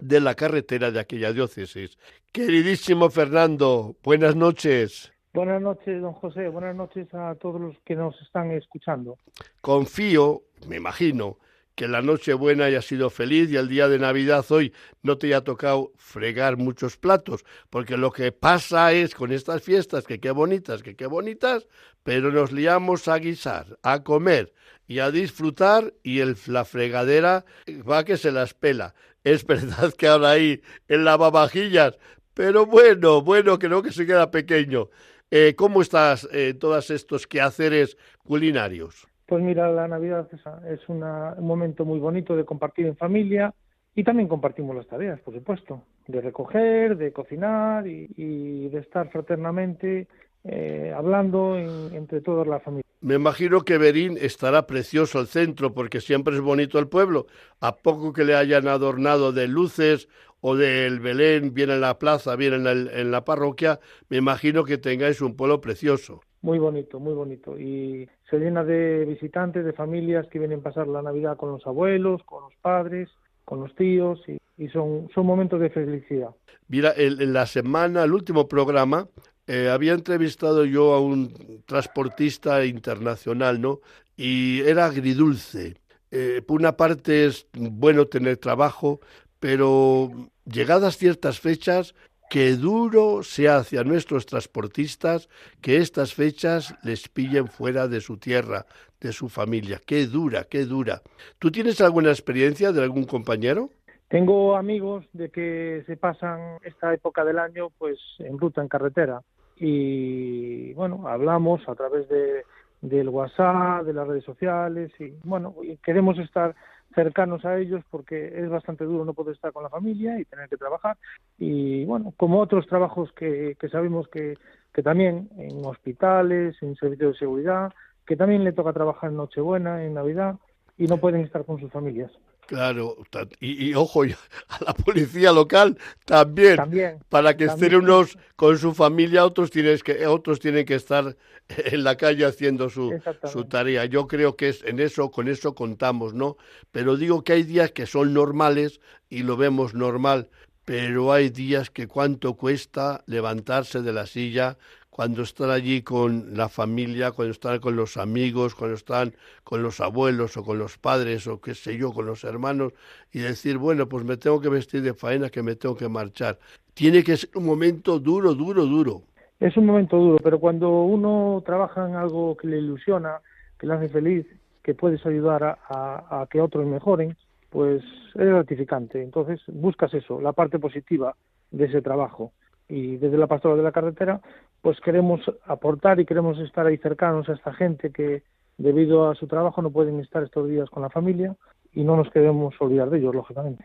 [0.00, 1.98] de la carretera de aquella diócesis.
[2.32, 5.12] Queridísimo Fernando, buenas noches.
[5.32, 6.48] Buenas noches, don José.
[6.48, 9.18] Buenas noches a todos los que nos están escuchando.
[9.60, 11.38] Confío, me imagino,
[11.74, 15.26] que la noche buena haya sido feliz y el día de Navidad hoy no te
[15.26, 20.30] haya tocado fregar muchos platos, porque lo que pasa es con estas fiestas, que qué
[20.30, 21.68] bonitas, que qué bonitas,
[22.02, 24.54] pero nos liamos a guisar, a comer
[24.86, 27.44] y a disfrutar y el, la fregadera
[27.88, 28.94] va que se las pela.
[29.24, 31.98] Es verdad que ahora hay el lavavajillas,
[32.34, 34.88] pero bueno, bueno, creo que se queda pequeño.
[35.30, 39.08] Eh, ¿Cómo estás en eh, todos estos quehaceres culinarios?
[39.26, 40.28] Pues mira, la Navidad
[40.70, 41.00] es, un
[41.40, 43.52] momento muy bonito de compartir en familia
[43.96, 49.10] y también compartimos las tareas, por supuesto, de recoger, de cocinar y, y de estar
[49.10, 50.06] fraternamente
[50.48, 52.84] eh, hablando en, entre toda la familia.
[53.00, 57.26] Me imagino que Berín estará precioso el centro porque siempre es bonito el pueblo.
[57.60, 60.08] A poco que le hayan adornado de luces
[60.40, 64.64] o del Belén, bien en la plaza, bien en, el, en la parroquia, me imagino
[64.64, 66.20] que tengáis un pueblo precioso.
[66.42, 67.58] Muy bonito, muy bonito.
[67.58, 71.66] Y se llena de visitantes, de familias que vienen a pasar la Navidad con los
[71.66, 73.08] abuelos, con los padres,
[73.44, 76.30] con los tíos, y, y son, son momentos de felicidad.
[76.68, 79.08] Mira, en, en la semana, el último programa,
[79.46, 83.80] eh, había entrevistado yo a un transportista internacional, ¿no?
[84.16, 85.76] Y era agridulce.
[86.10, 89.00] Eh, por una parte es bueno tener trabajo,
[89.38, 90.10] pero
[90.44, 91.94] llegadas ciertas fechas,
[92.28, 95.28] qué duro se hace a nuestros transportistas
[95.60, 98.66] que estas fechas les pillen fuera de su tierra,
[99.00, 99.80] de su familia.
[99.84, 101.02] Qué dura, qué dura.
[101.38, 103.70] ¿Tú tienes alguna experiencia de algún compañero?
[104.08, 109.22] Tengo amigos de que se pasan esta época del año pues en ruta, en carretera.
[109.56, 112.44] Y bueno, hablamos a través de,
[112.82, 116.54] del WhatsApp, de las redes sociales y bueno, queremos estar
[116.94, 120.48] cercanos a ellos porque es bastante duro no poder estar con la familia y tener
[120.48, 120.96] que trabajar.
[121.38, 124.38] Y bueno, como otros trabajos que, que sabemos que,
[124.72, 127.72] que también en hospitales, en servicios de seguridad,
[128.06, 130.36] que también le toca trabajar en Nochebuena, en Navidad
[130.78, 132.10] y no pueden estar con sus familias.
[132.46, 132.96] Claro,
[133.40, 134.02] y, y ojo,
[134.48, 137.72] a la policía local también, También, para que también.
[137.72, 141.16] estén unos con su familia, otros tienes que otros tienen que estar
[141.48, 143.84] en la calle haciendo su, su tarea.
[143.86, 146.36] Yo creo que es en eso, con eso contamos, ¿no?
[146.70, 150.30] Pero digo que hay días que son normales y lo vemos normal,
[150.64, 154.56] pero hay días que cuánto cuesta levantarse de la silla
[154.96, 159.12] cuando están allí con la familia, cuando están con los amigos, cuando están
[159.44, 162.72] con los abuelos o con los padres o qué sé yo, con los hermanos
[163.12, 166.38] y decir, bueno, pues me tengo que vestir de faena, que me tengo que marchar.
[166.72, 169.02] Tiene que ser un momento duro, duro, duro.
[169.38, 173.20] Es un momento duro, pero cuando uno trabaja en algo que le ilusiona,
[173.58, 174.26] que le hace feliz,
[174.62, 177.14] que puedes ayudar a, a- a que otros mejoren,
[177.50, 177.82] pues
[178.14, 179.02] es gratificante.
[179.02, 181.14] Entonces buscas eso, la parte positiva
[181.50, 182.32] de ese trabajo.
[182.68, 184.20] Y desde la pastora de la carretera,
[184.60, 188.22] pues queremos aportar y queremos estar ahí cercanos a esta gente que
[188.58, 191.36] debido a su trabajo no pueden estar estos días con la familia
[191.72, 193.64] y no nos queremos olvidar de ellos, lógicamente.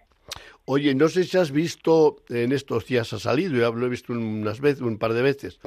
[0.66, 4.14] Oye, no sé si has visto, en estos días ha salido, ya lo he visto
[4.14, 5.60] unas veces, un par de veces,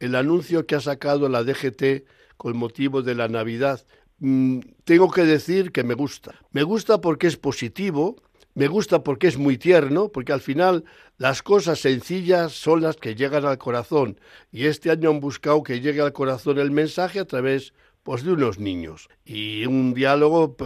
[0.00, 2.04] el anuncio que ha sacado la DGT
[2.36, 3.80] con motivo de la Navidad.
[4.18, 6.34] Mm, tengo que decir que me gusta.
[6.52, 8.16] Me gusta porque es positivo,
[8.54, 10.84] me gusta porque es muy tierno, porque al final
[11.18, 14.18] las cosas sencillas son las que llegan al corazón.
[14.52, 18.32] Y este año han buscado que llegue al corazón el mensaje a través pues, de
[18.32, 19.08] unos niños.
[19.24, 20.56] Y un diálogo,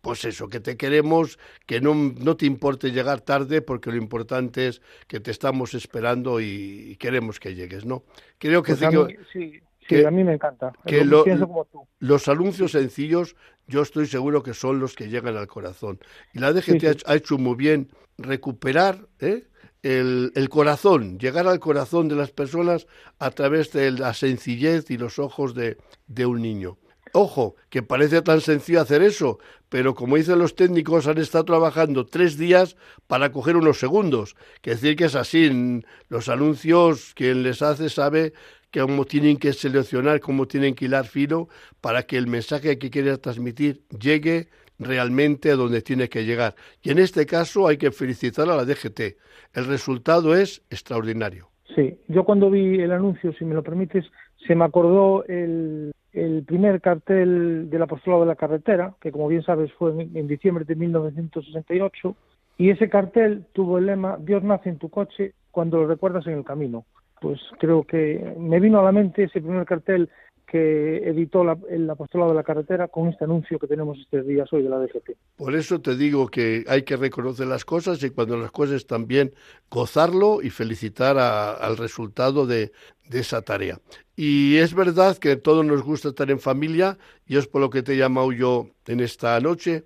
[0.00, 4.68] pues eso, que te queremos, que no, no te importe llegar tarde, porque lo importante
[4.68, 8.04] es que te estamos esperando y, y queremos que llegues, ¿no?
[8.38, 10.72] Creo que, Pues que- mí, sí, sí, que- a mí me encanta.
[10.86, 11.86] que Lo- lo- pienso como tú.
[11.98, 15.98] los anuncios sencillos, yo estoy seguro que son los que llegan al corazón.
[16.32, 17.04] Y la DGT Sí, sí.
[17.06, 19.44] Ha, hecho, muy bien recuperar ¿eh?
[19.82, 22.86] el, el corazón, llegar al corazón de las personas
[23.18, 25.76] a través de la sencillez y los ojos de,
[26.06, 26.78] de un niño.
[27.12, 32.04] Ojo, que parece tan sencillo hacer eso, pero como dicen los técnicos, han estado trabajando
[32.04, 32.76] tres días
[33.06, 34.36] para coger unos segundos.
[34.60, 38.32] Que decir que es así, los anuncios, quien les hace sabe
[38.72, 41.48] cómo tienen que seleccionar, cómo tienen que hilar fino
[41.80, 44.48] para que el mensaje que quiere transmitir llegue
[44.78, 46.54] realmente a donde tiene que llegar.
[46.82, 49.16] Y en este caso hay que felicitar a la DGT.
[49.54, 51.48] El resultado es extraordinario.
[51.74, 54.04] Sí, yo cuando vi el anuncio, si me lo permites,
[54.46, 59.42] se me acordó el, el primer cartel del apostolado de la carretera, que como bien
[59.42, 62.16] sabes fue en, en diciembre de 1968,
[62.58, 66.34] y ese cartel tuvo el lema Dios nace en tu coche cuando lo recuerdas en
[66.34, 66.84] el camino.
[67.26, 70.08] Pues creo que me vino a la mente ese primer cartel
[70.46, 74.48] que editó la- el apostolado de la carretera con este anuncio que tenemos estos días
[74.52, 75.16] hoy de la DGT.
[75.34, 79.32] Por eso te digo que hay que reconocer las cosas y cuando las cosas bien,
[79.68, 82.70] gozarlo y felicitar a- al resultado de,
[83.10, 83.80] de esa tarea.
[84.14, 86.96] Y es verdad que a todos nos gusta estar en familia
[87.26, 89.82] y es por lo que te he llamado yo en esta noche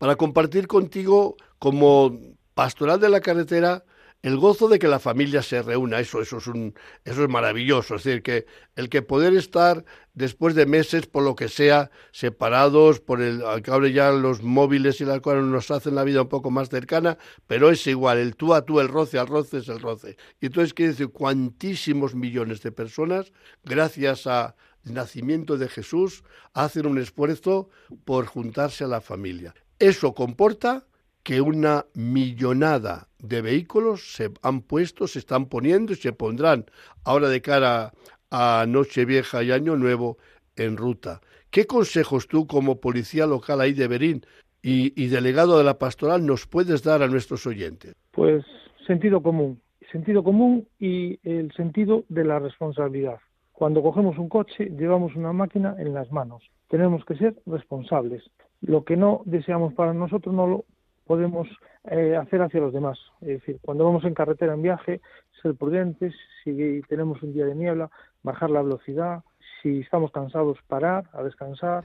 [0.00, 2.18] para compartir contigo como
[2.54, 3.84] pastoral de la carretera
[4.22, 7.94] el gozo de que la familia se reúna, eso, eso es un, eso es maravilloso,
[7.94, 12.98] es decir, que el que poder estar después de meses, por lo que sea, separados,
[12.98, 16.50] por el, que ya los móviles y las cosas nos hacen la vida un poco
[16.50, 17.16] más cercana,
[17.46, 20.16] pero es igual, el tú a tú, el roce al roce es el roce.
[20.40, 26.98] Y entonces quiere decir cuantísimos millones de personas, gracias a nacimiento de Jesús, hacen un
[26.98, 27.70] esfuerzo
[28.04, 29.54] por juntarse a la familia.
[29.78, 30.87] Eso comporta
[31.28, 36.64] que una millonada de vehículos se han puesto, se están poniendo y se pondrán
[37.04, 37.92] ahora de cara
[38.30, 40.16] a Nochevieja y Año Nuevo
[40.56, 41.20] en ruta.
[41.50, 44.22] ¿Qué consejos tú como policía local ahí de Berín
[44.62, 47.92] y, y delegado de la pastoral nos puedes dar a nuestros oyentes?
[48.12, 48.42] Pues
[48.86, 49.60] sentido común,
[49.92, 53.18] sentido común y el sentido de la responsabilidad.
[53.52, 56.42] Cuando cogemos un coche, llevamos una máquina en las manos.
[56.68, 58.22] Tenemos que ser responsables.
[58.62, 60.64] Lo que no deseamos para nosotros no lo
[61.08, 61.48] podemos
[61.90, 62.98] eh, hacer hacia los demás.
[63.22, 65.00] Es decir, cuando vamos en carretera en viaje,
[65.42, 66.14] ser prudentes.
[66.44, 67.90] Si tenemos un día de niebla,
[68.22, 69.24] bajar la velocidad.
[69.62, 71.84] Si estamos cansados, parar a descansar.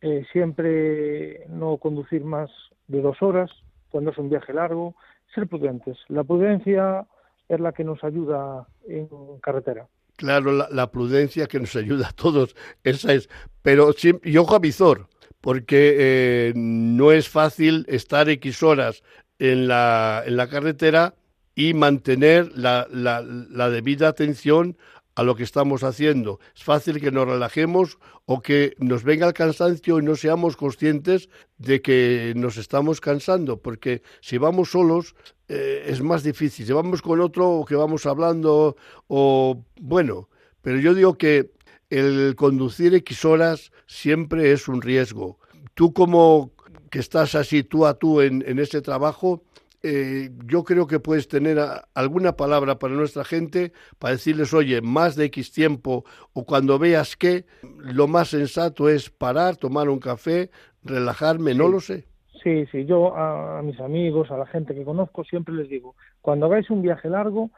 [0.00, 2.50] Eh, siempre no conducir más
[2.88, 3.50] de dos horas
[3.90, 4.94] cuando es un viaje largo.
[5.34, 5.98] Ser prudentes.
[6.08, 7.06] La prudencia
[7.48, 9.08] es la que nos ayuda en
[9.42, 9.86] carretera.
[10.16, 13.28] Claro, la, la prudencia que nos ayuda a todos, esa es.
[13.62, 15.08] Pero sí, y ojo a visor,
[15.44, 19.02] porque eh, no es fácil estar X horas
[19.38, 21.16] en la, en la carretera
[21.54, 24.78] y mantener la, la, la debida atención
[25.14, 26.40] a lo que estamos haciendo.
[26.56, 31.28] Es fácil que nos relajemos o que nos venga el cansancio y no seamos conscientes
[31.58, 35.14] de que nos estamos cansando, porque si vamos solos
[35.48, 36.64] eh, es más difícil.
[36.64, 38.76] Si vamos con otro o que vamos hablando
[39.08, 40.30] o bueno,
[40.62, 41.50] pero yo digo que
[41.90, 45.38] el conducir X horas siempre es un riesgo.
[45.74, 46.52] Tú como
[46.90, 49.42] que estás así tú a tú en, en ese trabajo,
[49.82, 54.80] eh, yo creo que puedes tener a, alguna palabra para nuestra gente para decirles, oye,
[54.80, 59.98] más de X tiempo o cuando veas que lo más sensato es parar, tomar un
[59.98, 60.50] café,
[60.82, 62.06] relajarme, no lo sé.
[62.42, 65.94] Sí, sí, yo a, a mis amigos, a la gente que conozco, siempre les digo,
[66.22, 67.50] cuando hagáis un viaje largo,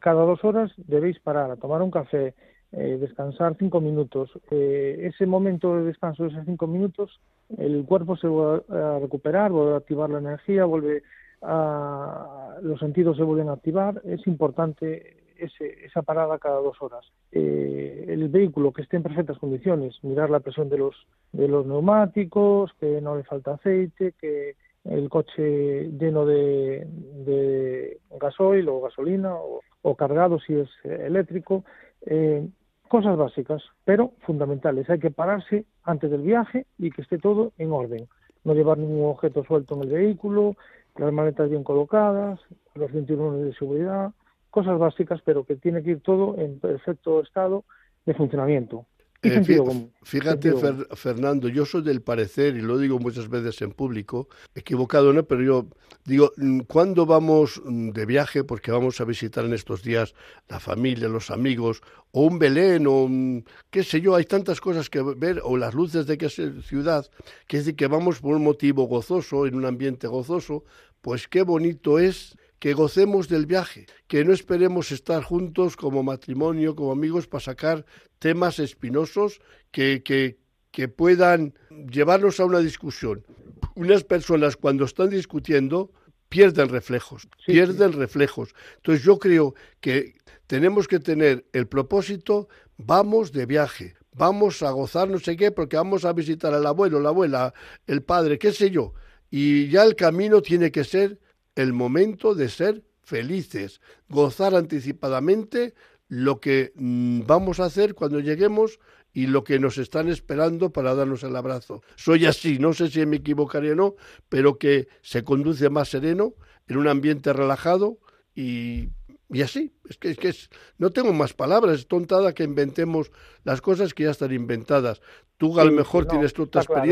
[0.00, 2.34] cada dos horas debéis parar a tomar un café,
[2.72, 4.30] eh, descansar cinco minutos.
[4.50, 7.20] Eh, ese momento de descanso, esos cinco minutos,
[7.58, 11.02] el cuerpo se vuelve a recuperar, vuelve a activar la energía, vuelve
[11.42, 14.00] a, los sentidos se vuelven a activar.
[14.04, 17.04] Es importante ese, esa parada cada dos horas.
[17.30, 20.94] Eh, el vehículo que esté en perfectas condiciones, mirar la presión de los,
[21.32, 26.86] de los neumáticos, que no le falta aceite, que el coche lleno de,
[27.24, 31.64] de gasoil o gasolina o, o cargado si es eh, eléctrico.
[32.06, 32.48] Eh,
[32.92, 34.90] cosas básicas, pero fundamentales.
[34.90, 38.06] Hay que pararse antes del viaje y que esté todo en orden.
[38.44, 40.56] No llevar ningún objeto suelto en el vehículo,
[40.96, 42.38] las maletas bien colocadas,
[42.74, 44.12] los cinturones de seguridad,
[44.50, 47.64] cosas básicas, pero que tiene que ir todo en perfecto estado
[48.04, 48.84] de funcionamiento.
[49.22, 49.54] Eh, fí-.
[50.02, 50.86] Fíjate, Fer-.
[50.96, 55.22] Fernando, yo soy del parecer, y lo digo muchas veces en público, equivocado, ¿no?
[55.24, 55.66] Pero yo
[56.04, 58.42] digo, mm, ¿cuándo vamos mm, de viaje?
[58.42, 60.14] Porque vamos a visitar en estos días
[60.48, 64.90] la familia, los amigos, o un Belén, o un- qué sé yo, hay tantas cosas
[64.90, 67.06] que ver, o las luces de qué ciudad,
[67.46, 70.64] que es decir, que vamos por un motivo gozoso, en un ambiente gozoso,
[71.00, 76.76] pues qué bonito es que gocemos del viaje, que no esperemos estar juntos como matrimonio,
[76.76, 77.84] como amigos, para sacar
[78.20, 79.40] temas espinosos
[79.72, 80.38] que, que,
[80.70, 81.54] que puedan
[81.90, 83.26] llevarnos a una discusión.
[83.74, 85.90] Unas personas cuando están discutiendo
[86.28, 88.54] pierden reflejos, Sí, pierden reflejos.
[88.76, 90.14] Entonces yo creo que
[90.46, 95.74] tenemos que tener el propósito, vamos de viaje, vamos a gozar no sé qué, porque
[95.76, 97.54] vamos a visitar al abuelo, la abuela,
[97.88, 98.94] el padre, qué sé yo.
[99.32, 101.18] Y ya el camino tiene que ser
[101.56, 105.74] el momento de ser felices, gozar anticipadamente
[106.08, 108.78] lo que mm, vamos a hacer cuando lleguemos
[109.14, 111.82] y lo que nos están esperando para darnos el abrazo.
[111.96, 113.94] Soy así, no sé si me equivocaré o no,
[114.28, 116.34] pero que se conduce más sereno,
[116.68, 117.98] en un ambiente relajado
[118.34, 118.88] y,
[119.30, 119.72] y así.
[119.88, 120.48] Es que, es que es-
[120.78, 123.10] no tengo más palabras, es tontada que inventemos
[123.44, 125.02] las cosas que ya están inventadas.
[125.36, 126.82] Tú a lo Sí, mejor no, tienes tu otra claro.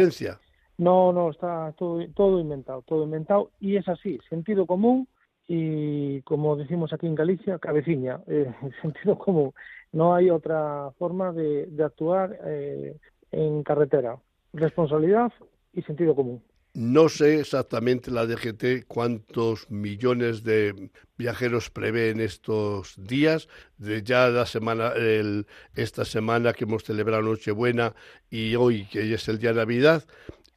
[0.80, 5.08] No, no, está todo, todo inventado, todo inventado y es así, sentido común
[5.46, 9.52] y, como decimos aquí en Galicia, cabeciña, eh, en sentido común.
[9.92, 12.96] No hay otra forma de, de actuar eh,
[13.32, 14.18] en carretera.
[14.54, 15.32] Responsabilidad
[15.74, 16.42] y sentido común.
[16.72, 23.48] No sé exactamente la DGT cuántos millones de viajeros prevé en estos días.
[23.76, 27.94] De ya la semana, el- esta semana que hemos celebrado Nochebuena
[28.30, 30.04] y hoy que es el día de Navidad.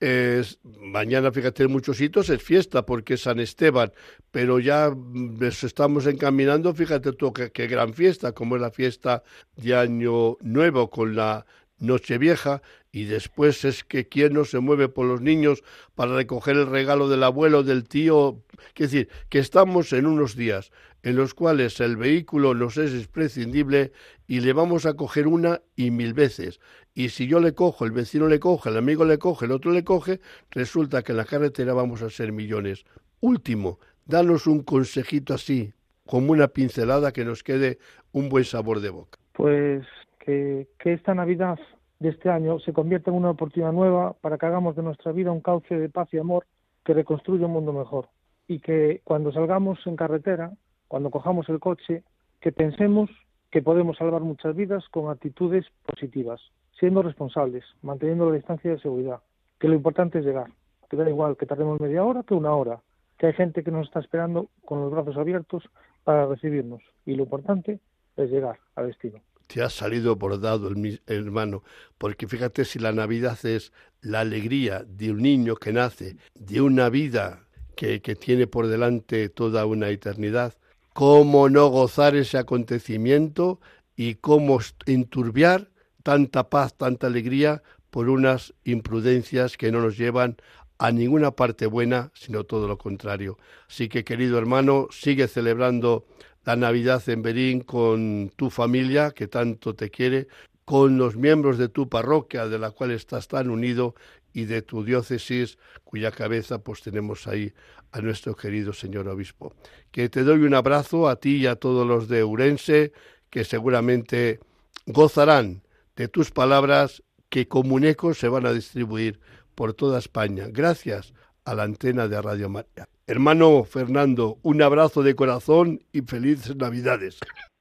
[0.05, 3.93] Es, mañana, fíjate, en muchos sitios es fiesta porque es San Esteban,
[4.31, 9.23] pero ya mm, nos estamos encaminando, fíjate tú, qué, gran fiesta, como es la fiesta
[9.55, 11.45] de Año Nuevo con la
[11.83, 12.61] Nochevieja,
[12.91, 15.63] y después es que quién no se mueve por los niños
[15.95, 18.41] para recoger el regalo del abuelo, del tío.
[18.75, 20.71] Es decir, que estamos en unos días
[21.03, 23.91] en los cuales el vehículo nos es imprescindible
[24.27, 26.59] y le vamos a coger una y mil veces.
[26.93, 29.71] Y si yo le cojo, el vecino le coge, el amigo le coge, el otro
[29.71, 30.21] le coge,
[30.51, 32.85] resulta que en la carretera vamos a ser millones.
[33.19, 35.73] Último, danos un consejito así,
[36.05, 37.79] como una pincelada que nos quede
[38.11, 39.19] un buen sabor de boca.
[39.33, 39.85] Pues
[40.23, 41.59] que, esta Navidad
[41.99, 45.31] de este año se convierta en una oportunidad nueva para que hagamos de nuestra vida
[45.31, 46.45] un cauce de paz y amor
[46.85, 48.07] que reconstruya un mundo mejor.
[48.47, 50.51] Y que cuando salgamos en carretera,
[50.87, 52.03] cuando cojamos el coche,
[52.39, 53.09] que pensemos
[53.51, 56.41] que podemos salvar muchas vidas con actitudes positivas,
[56.79, 59.19] siendo responsables, manteniendo la distancia de seguridad,
[59.59, 60.51] que lo importante es llegar,
[60.89, 62.79] que da igual que tardemos media hora que una hora,
[63.17, 65.63] que hay gente que nos está esperando con los brazos abiertos
[66.03, 67.79] para recibirnos y lo importante
[68.17, 69.19] es llegar al destino.
[69.53, 71.63] Te ha salido bordado, el hermano,
[71.99, 76.89] porque fíjate si la Navidad es la alegría de un niño que nace, de una
[76.89, 77.45] vida
[77.75, 80.55] que, que tiene por delante toda una eternidad,
[80.93, 83.59] cómo no gozar ese acontecimiento
[83.95, 85.69] y cómo enturbiar
[86.01, 90.37] tanta paz, tanta alegría por unas imprudencias que no nos llevan
[90.79, 93.37] a ninguna parte buena, sino todo lo contrario.
[93.69, 96.07] Así que, querido hermano, sigue celebrando
[96.45, 100.27] la Navidad en Berín con tu familia, que tanto te quiere,
[100.65, 103.95] con los miembros de tu parroquia, de la cual estás tan unido,
[104.33, 107.53] y de tu diócesis, cuya cabeza pues tenemos ahí
[107.91, 109.53] a nuestro querido señor obispo.
[109.91, 112.91] Que te doy un abrazo a ti y a todos los de Urense,
[113.29, 114.39] que seguramente
[114.87, 115.61] gozarán
[115.95, 119.19] de tus palabras que como un eco se van a distribuir
[119.55, 121.13] por toda España, gracias
[121.45, 122.87] a la antena de Radio María.
[123.07, 127.19] Hermano Fernando, un abrazo de corazón y felices Navidades.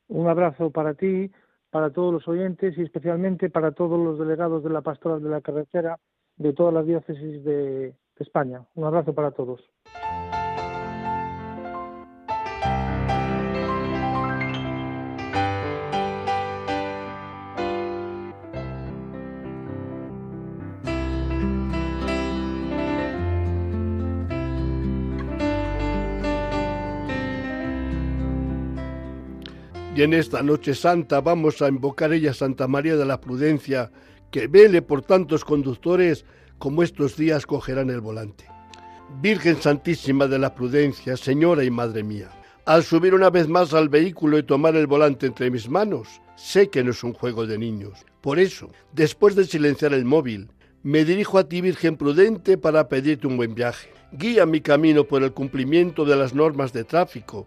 [0.09, 1.30] Un abrazo para ti,
[1.70, 5.41] para todos los oyentes y especialmente para todos los delegados de la Pastoral de la
[5.41, 5.99] Carretera
[6.37, 8.62] de todas las diócesis de, de España.
[8.74, 9.61] Un abrazo para todos.
[30.03, 33.93] En esta noche santa vamos a invocar ella Santa María de la Prudencia,
[34.33, 36.25] que vele por tantos conductores
[36.59, 38.45] como estos días cogerán el volante.
[39.21, 42.31] Virgen Santísima de la Prudencia, Señora y Madre mía,
[42.67, 46.69] al subir una vez más al vehículo y tomar el volante entre mis manos, sé
[46.69, 48.05] que no es un juego de niños.
[48.23, 50.49] Por eso, después de silenciar el móvil,
[50.83, 53.89] me dirijo a ti, Virgen Prudente, para pedirte un buen viaje.
[54.11, 57.47] Guía mi camino por el cumplimiento de las normas de tráfico,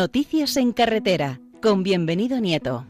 [0.00, 2.86] Noticias en carretera con bienvenido Nieto.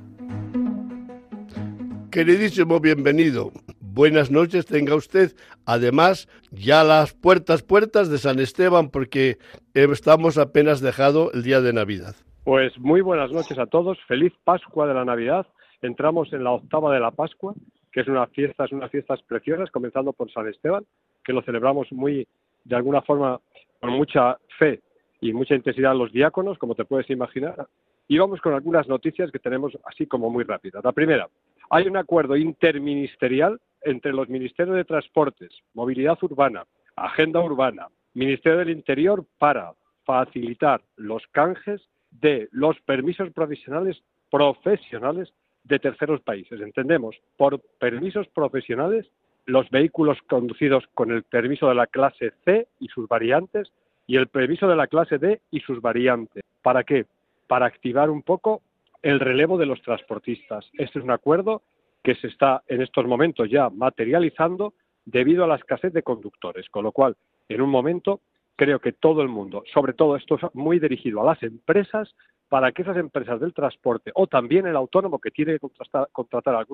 [2.13, 3.51] Queridísimo bienvenido,
[3.81, 5.33] buenas noches tenga usted.
[5.67, 9.39] Además, ya las puertas, puertas de San Esteban, porque
[9.75, 12.15] estamos apenas dejado el día de Navidad.
[12.45, 15.49] Pues muy buenas noches a todos, feliz Pascua de la Navidad.
[15.83, 17.55] Entramos en la octava de la Pascua,
[17.91, 20.85] que es una fiesta, es unas fiestas preciosas, comenzando por San Esteban,
[21.25, 22.29] que lo celebramos muy,
[22.63, 23.41] de alguna forma,
[23.81, 24.81] con mucha fe
[25.21, 27.67] y mucha intensidad los diáconos, como te puedes imaginar.
[28.09, 30.83] Y vamos con algunas noticias que tenemos así como muy rápidas.
[30.85, 31.29] La primera,
[31.71, 36.65] hay un acuerdo interministerial entre los ministerios de Transportes, Movilidad Urbana,
[36.97, 39.73] Agenda Urbana, Ministerio del Interior para
[40.05, 45.33] facilitar los canjes de los permisos profesionales profesionales
[45.65, 46.61] de terceros países.
[46.61, 49.07] Entendemos por permisos profesionales
[49.47, 53.73] los vehículos conducidos con el permiso de la clase C y sus variantes
[54.11, 56.43] y el permiso de la clase D y sus variantes.
[56.63, 57.07] ¿Para qué?
[57.47, 58.61] Para activar un poco
[59.03, 60.69] el relevo de los transportistas.
[60.73, 61.63] Este es un acuerdo
[62.03, 66.83] que se está en estos momentos ya materializando debido a la escasez de conductores, con
[66.83, 67.17] lo cual,
[67.49, 68.21] en un momento,
[68.57, 72.13] creo que todo el mundo, sobre todo esto es muy dirigido a las empresas,
[72.49, 75.69] para que esas empresas del transporte o también el autónomo que tiene que
[76.11, 76.67] contratar,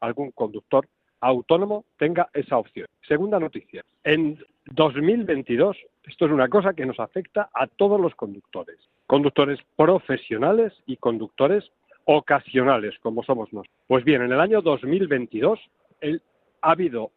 [0.00, 0.86] algún conductor
[1.20, 2.86] autónomo tenga esa opción.
[3.06, 8.78] Segunda noticia, en 2022, esto es una cosa que nos afecta a todos los conductores,
[9.06, 11.64] conductores profesionales y conductores
[12.04, 13.74] ocasionales, como somos nosotros.
[13.86, 15.58] Pues bien, en el año 2022
[16.00, 16.22] el,
[16.62, 17.10] ha habido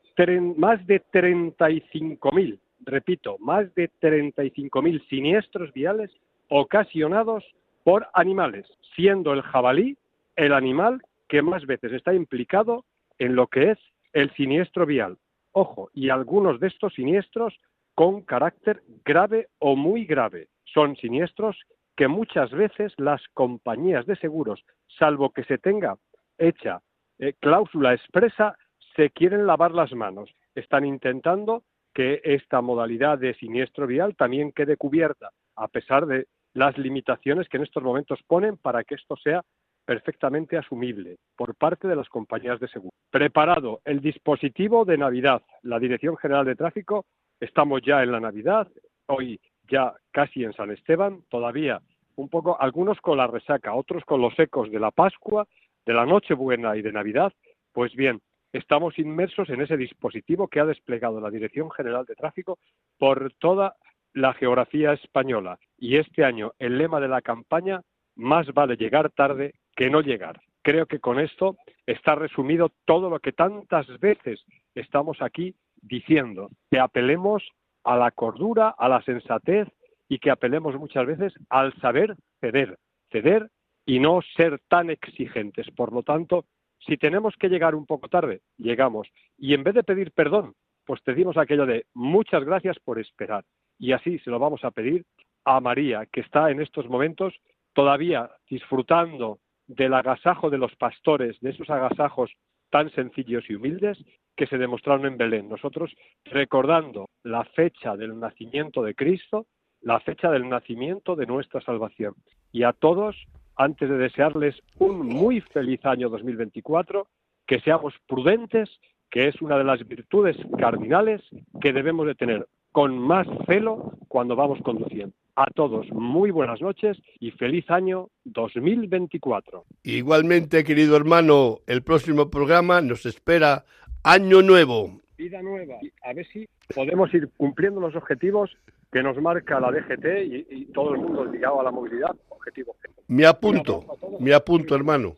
[0.57, 6.11] más de 35.000, repito, más de 35.000 siniestros viales
[6.49, 7.45] ocasionados
[7.83, 9.97] por animales, siendo el jabalí
[10.35, 12.83] el animal que más veces está implicado
[13.19, 13.79] en lo que es
[14.13, 15.17] el siniestro vial.
[15.51, 17.57] Ojo, y algunos de estos siniestros
[17.95, 20.47] con carácter grave o muy grave.
[20.65, 21.57] Son siniestros
[21.95, 24.63] que muchas veces las compañías de seguros,
[24.97, 25.97] salvo que se tenga
[26.37, 26.81] hecha
[27.17, 28.57] eh, cláusula expresa,
[28.95, 30.29] se quieren lavar las manos.
[30.55, 31.63] Están intentando
[31.93, 37.57] que esta modalidad de siniestro vial también quede cubierta, a pesar de las limitaciones que
[37.57, 39.43] en estos momentos ponen para que esto sea
[39.89, 42.93] perfectamente asumible por parte de las compañías de seguro.
[43.09, 45.41] Preparado el dispositivo de Navidad.
[45.63, 47.07] La Dirección General de Tráfico,
[47.39, 48.67] estamos ya en la Navidad,
[49.07, 51.81] hoy ya casi en San Esteban, todavía
[52.17, 55.47] un poco, algunos con la resaca, otros con los ecos de la Pascua,
[55.87, 57.33] de la Nochebuena y de Navidad.
[57.73, 58.21] Pues bien,
[58.53, 62.59] estamos inmersos en ese dispositivo que ha desplegado la Dirección General de Tráfico
[62.99, 63.75] por toda
[64.13, 65.57] la geografía española.
[65.79, 67.81] Y este año el lema de la campaña,
[68.15, 70.41] más vale llegar tarde que no llegar.
[70.61, 71.55] Creo que con esto
[71.85, 74.43] está resumido todo lo que tantas veces
[74.75, 77.47] estamos aquí diciendo, que apelemos
[77.85, 79.69] a la cordura, a la sensatez
[80.09, 82.77] y que apelemos muchas veces al saber ceder,
[83.09, 83.49] ceder
[83.85, 85.71] y no ser tan exigentes.
[85.71, 86.43] Por lo tanto,
[86.85, 89.07] si tenemos que llegar un poco tarde, llegamos.
[89.37, 93.45] Y en vez de pedir perdón, pues pedimos aquello de muchas gracias por esperar.
[93.77, 95.05] Y así se lo vamos a pedir
[95.45, 97.33] a María, que está en estos momentos
[97.71, 99.39] todavía disfrutando
[99.69, 102.31] del agasajo de los pastores, de esos agasajos
[102.71, 103.97] tan sencillos y humildes
[104.35, 105.47] que se demostraron en Belén.
[105.47, 105.95] Nosotros
[106.25, 109.45] recordando la fecha del nacimiento de Cristo,
[109.81, 112.15] la fecha del nacimiento de nuestra salvación.
[112.51, 113.15] Y a todos,
[113.55, 117.07] antes de desearles un muy feliz año 2024,
[117.45, 118.69] que seamos prudentes,
[119.11, 121.21] que es una de las virtudes cardinales
[121.61, 126.97] que debemos de tener con más celo cuando vamos conduciendo a todos muy buenas noches
[127.21, 129.63] y feliz año 2024.
[129.83, 133.63] Igualmente, querido hermano, el próximo programa nos espera
[134.03, 134.99] Año Nuevo.
[135.17, 135.75] Vida nueva.
[136.03, 138.51] A ver si podemos ir cumpliendo los objetivos
[138.91, 142.13] que nos marca la DGT y, y todo el mundo ligado a la movilidad.
[142.27, 142.75] Objetivo.
[143.07, 143.85] Me apunto,
[144.19, 145.15] me apunto, hermano.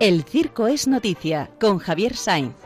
[0.00, 2.56] El Circo es Noticia con Javier Sainz.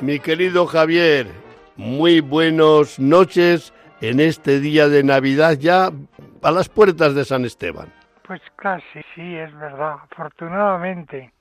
[0.00, 1.26] Mi querido Javier,
[1.76, 5.90] muy buenas noches en este día de Navidad ya
[6.42, 7.92] a las puertas de San Esteban.
[8.26, 11.32] Pues casi, sí, es verdad, afortunadamente.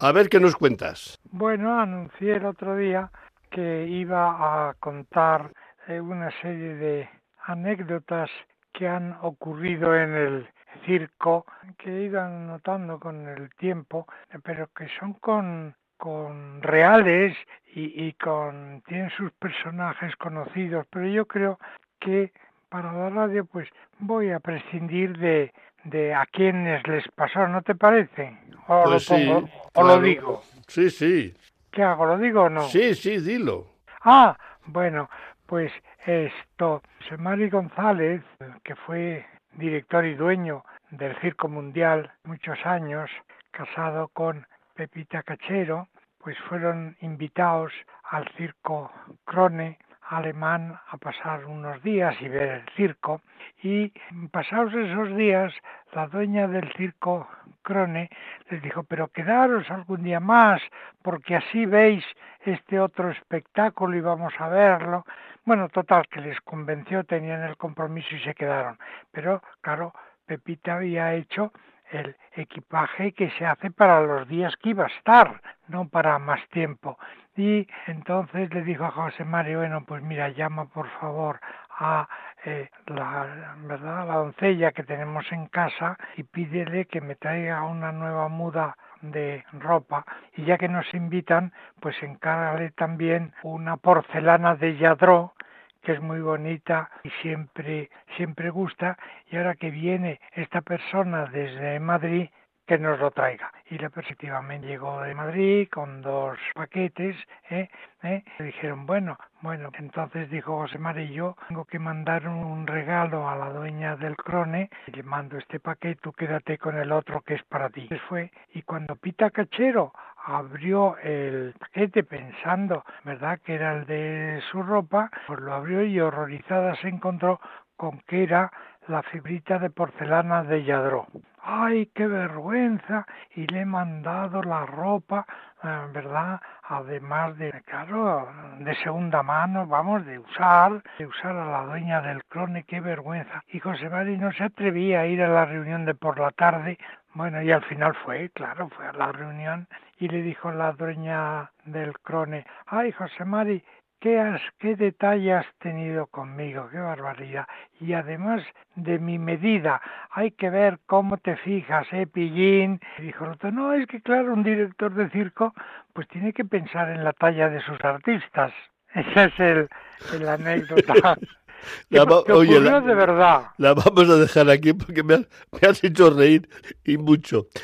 [0.00, 1.20] A ver qué nos cuentas.
[1.30, 3.10] Bueno, anuncié el otro día
[3.50, 5.52] que iba a contar
[5.86, 7.08] eh, una serie de
[7.44, 8.30] anécdotas
[8.72, 10.48] que han ocurrido en el
[10.84, 11.46] circo
[11.78, 14.06] que he ido notando con el tiempo,
[14.42, 17.36] pero que son con, con reales
[17.74, 21.58] y, y con tienen sus personajes conocidos, pero yo creo
[22.00, 22.32] que
[22.68, 23.68] para la radio pues
[23.98, 25.52] voy a prescindir de,
[25.84, 28.36] de a quienes les pasó, ¿no te parece?
[28.68, 29.88] O Pues lo sí, pongo, o claro.
[29.96, 30.42] lo digo.
[30.68, 31.34] Sí, sí.
[31.70, 32.06] ¿Qué hago?
[32.06, 32.62] ¿Lo digo o no?
[32.62, 33.66] Sí, sí, dilo.
[34.02, 35.08] Ah, bueno,
[35.46, 35.72] pues
[36.06, 38.22] esto, José Mari González,
[38.62, 39.26] que fue
[39.56, 43.10] director y dueño del Circo Mundial muchos años,
[43.50, 45.88] casado con Pepita Cachero,
[46.18, 47.72] pues fueron invitados
[48.10, 48.90] al Circo
[49.24, 49.78] Crone
[50.08, 53.20] alemán a pasar unos días y ver el circo
[53.62, 53.92] y
[54.30, 55.52] pasados esos días
[55.92, 57.28] la dueña del circo
[57.62, 58.10] Crone
[58.50, 60.60] les dijo, pero quedaros algún día más,
[61.02, 62.04] porque así veis
[62.44, 65.04] este otro espectáculo y vamos a verlo.
[65.44, 68.78] Bueno, total, que les convenció, tenían el compromiso y se quedaron.
[69.10, 69.94] Pero, claro,
[70.26, 71.52] Pepita había hecho
[71.90, 76.46] el equipaje que se hace para los días que iba a estar, no para más
[76.48, 76.98] tiempo.
[77.36, 82.08] Y entonces le dijo a José Mario, bueno, pues mira, llama por favor a
[82.44, 87.90] eh, la verdad la doncella que tenemos en casa y pídele que me traiga una
[87.90, 90.04] nueva muda de ropa
[90.36, 95.34] y ya que nos invitan pues encárgale también una porcelana de Yadró
[95.82, 98.96] que es muy bonita y siempre siempre gusta.
[99.30, 102.28] Y ahora que viene esta persona desde Madrid
[102.66, 103.52] que nos lo traiga.
[103.70, 107.16] Y la efectivamente llegó de Madrid con dos paquetes,
[107.50, 107.68] ¿eh?
[108.02, 108.22] ¿eh?
[108.38, 113.50] Dijeron, bueno, bueno, entonces dijo José María, yo tengo que mandar un regalo a la
[113.50, 117.68] dueña del crone, le mando este paquete, tú quédate con el otro que es para
[117.70, 117.88] ti.
[118.08, 119.92] Fue, y cuando Pita Cachero
[120.26, 126.00] abrió el paquete pensando, ¿verdad?, que era el de su ropa, pues lo abrió y
[126.00, 127.40] horrorizada se encontró
[127.76, 128.50] con que era
[128.88, 131.06] la fibrita de porcelana de Yadró.
[131.42, 133.06] ¡Ay, qué vergüenza!
[133.34, 135.26] Y le he mandado la ropa,
[135.62, 136.40] eh, ¿verdad?
[136.62, 138.28] Además de, claro,
[138.58, 143.42] de segunda mano, vamos, de usar, de usar a la dueña del clone, qué vergüenza.
[143.48, 146.78] Y José Mari no se atrevía a ir a la reunión de por la tarde.
[147.12, 149.68] Bueno, y al final fue, claro, fue a la reunión
[149.98, 153.62] y le dijo la dueña del crone, ay, José Mari,
[154.04, 157.46] ¿Qué, has, qué detalle has tenido conmigo, qué barbaridad.
[157.80, 158.42] Y además
[158.74, 159.80] de mi medida,
[160.10, 162.80] hay que ver cómo te fijas, ¿eh, pillín?
[162.98, 165.54] Dijo el otro, no, es que claro, un director de circo
[165.94, 168.52] pues tiene que pensar en la talla de sus artistas.
[168.94, 169.68] Esa es el,
[170.12, 171.16] el anécdota.
[171.90, 173.42] La va- oye, la- de verdad.
[173.58, 175.28] La vamos a dejar aquí porque me has,
[175.60, 176.48] me has hecho reír
[176.84, 177.46] y mucho.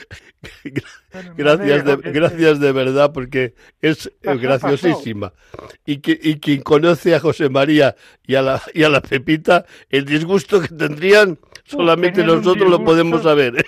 [1.12, 5.32] Bueno, Gracias de, que gracias de verdad porque es eh, Pasó, graciosísima.
[5.84, 7.94] Y, que, y quien conoce a José María
[8.26, 13.22] y a, la, y a la Pepita, el disgusto que tendrían, solamente nosotros lo podemos
[13.24, 13.58] saber.
[13.58, 13.64] ¿eh?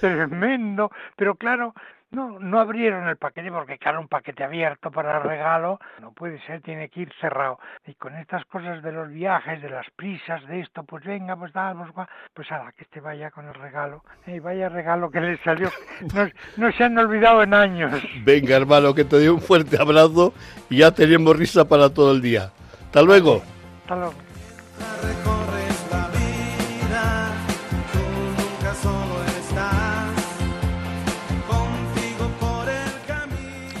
[0.00, 1.74] tremendo, pero claro,
[2.10, 6.60] no, no abrieron el paquete porque claro, un paquete abierto para regalo no puede ser,
[6.60, 7.58] tiene que ir cerrado.
[7.86, 11.52] Y con estas cosas de los viajes, de las prisas, de esto, pues venga, pues
[11.52, 11.88] damos,
[12.34, 15.70] pues a que este vaya con el regalo, y vaya regalo que le salió,
[16.14, 18.02] no, no se han olvidado en años.
[18.24, 20.34] Venga, hermano, que te doy un fuerte abrazo
[20.68, 22.50] y ya tenemos risa para todo el día.
[22.86, 23.42] Hasta luego.
[23.82, 25.29] Hasta luego.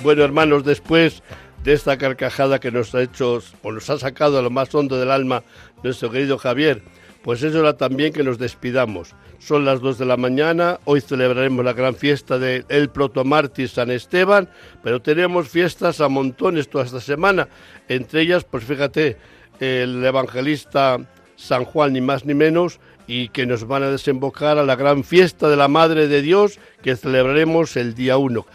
[0.02, 1.22] Bueno, hermanos, después
[1.62, 4.98] de esta carcajada que nos ha hecho o nos ha sacado a lo más hondo
[4.98, 5.42] del alma
[5.82, 6.82] nuestro querido Javier,
[7.22, 9.14] pues es hora también que nos despidamos.
[9.38, 13.90] Son las 2 de la mañana, hoy celebraremos la gran fiesta del el protomártir San
[13.90, 14.48] Esteban,
[14.82, 17.48] pero tenemos fiestas a montones toda esta semana.
[17.86, 19.18] Entre ellas, pues fíjate,
[19.60, 20.96] el evangelista
[21.36, 25.02] San Juan, ni más ni menos, y que nos van a desembocar a la gran
[25.02, 28.46] fiesta de la Madre de Dios que celebraremos el día 1.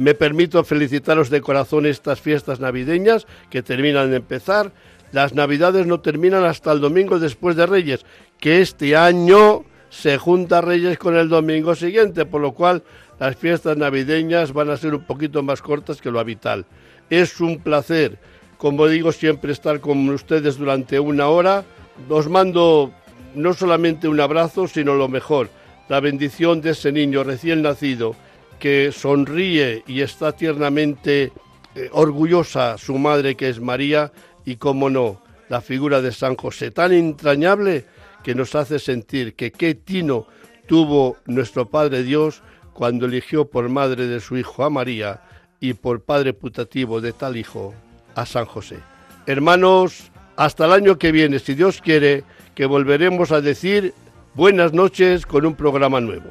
[0.00, 4.72] Me permito felicitaros de corazón estas fiestas navideñas que terminan de empezar.
[5.12, 8.06] Las navidades no terminan hasta el domingo después de Reyes,
[8.38, 12.82] que este año se junta Reyes con el domingo siguiente, por lo cual
[13.18, 16.64] las fiestas navideñas van a ser un poquito más cortas que lo habitual.
[17.10, 18.18] Es un placer,
[18.56, 21.62] como digo, siempre estar con ustedes durante una hora.
[22.08, 22.90] Os mando
[23.34, 25.50] no solamente un abrazo, sino lo mejor,
[25.90, 28.16] la bendición de ese niño recién nacido
[28.60, 31.32] que sonríe y está tiernamente
[31.74, 34.12] eh, orgullosa su madre que es María
[34.44, 37.86] y cómo no, la figura de San José tan entrañable
[38.22, 40.26] que nos hace sentir que qué tino
[40.68, 42.42] tuvo nuestro Padre Dios
[42.72, 45.22] cuando eligió por madre de su hijo a María
[45.58, 47.74] y por padre putativo de tal hijo
[48.14, 48.78] a San José.
[49.26, 53.94] Hermanos, hasta el año que viene, si Dios quiere, que volveremos a decir
[54.34, 56.30] buenas noches con un programa nuevo.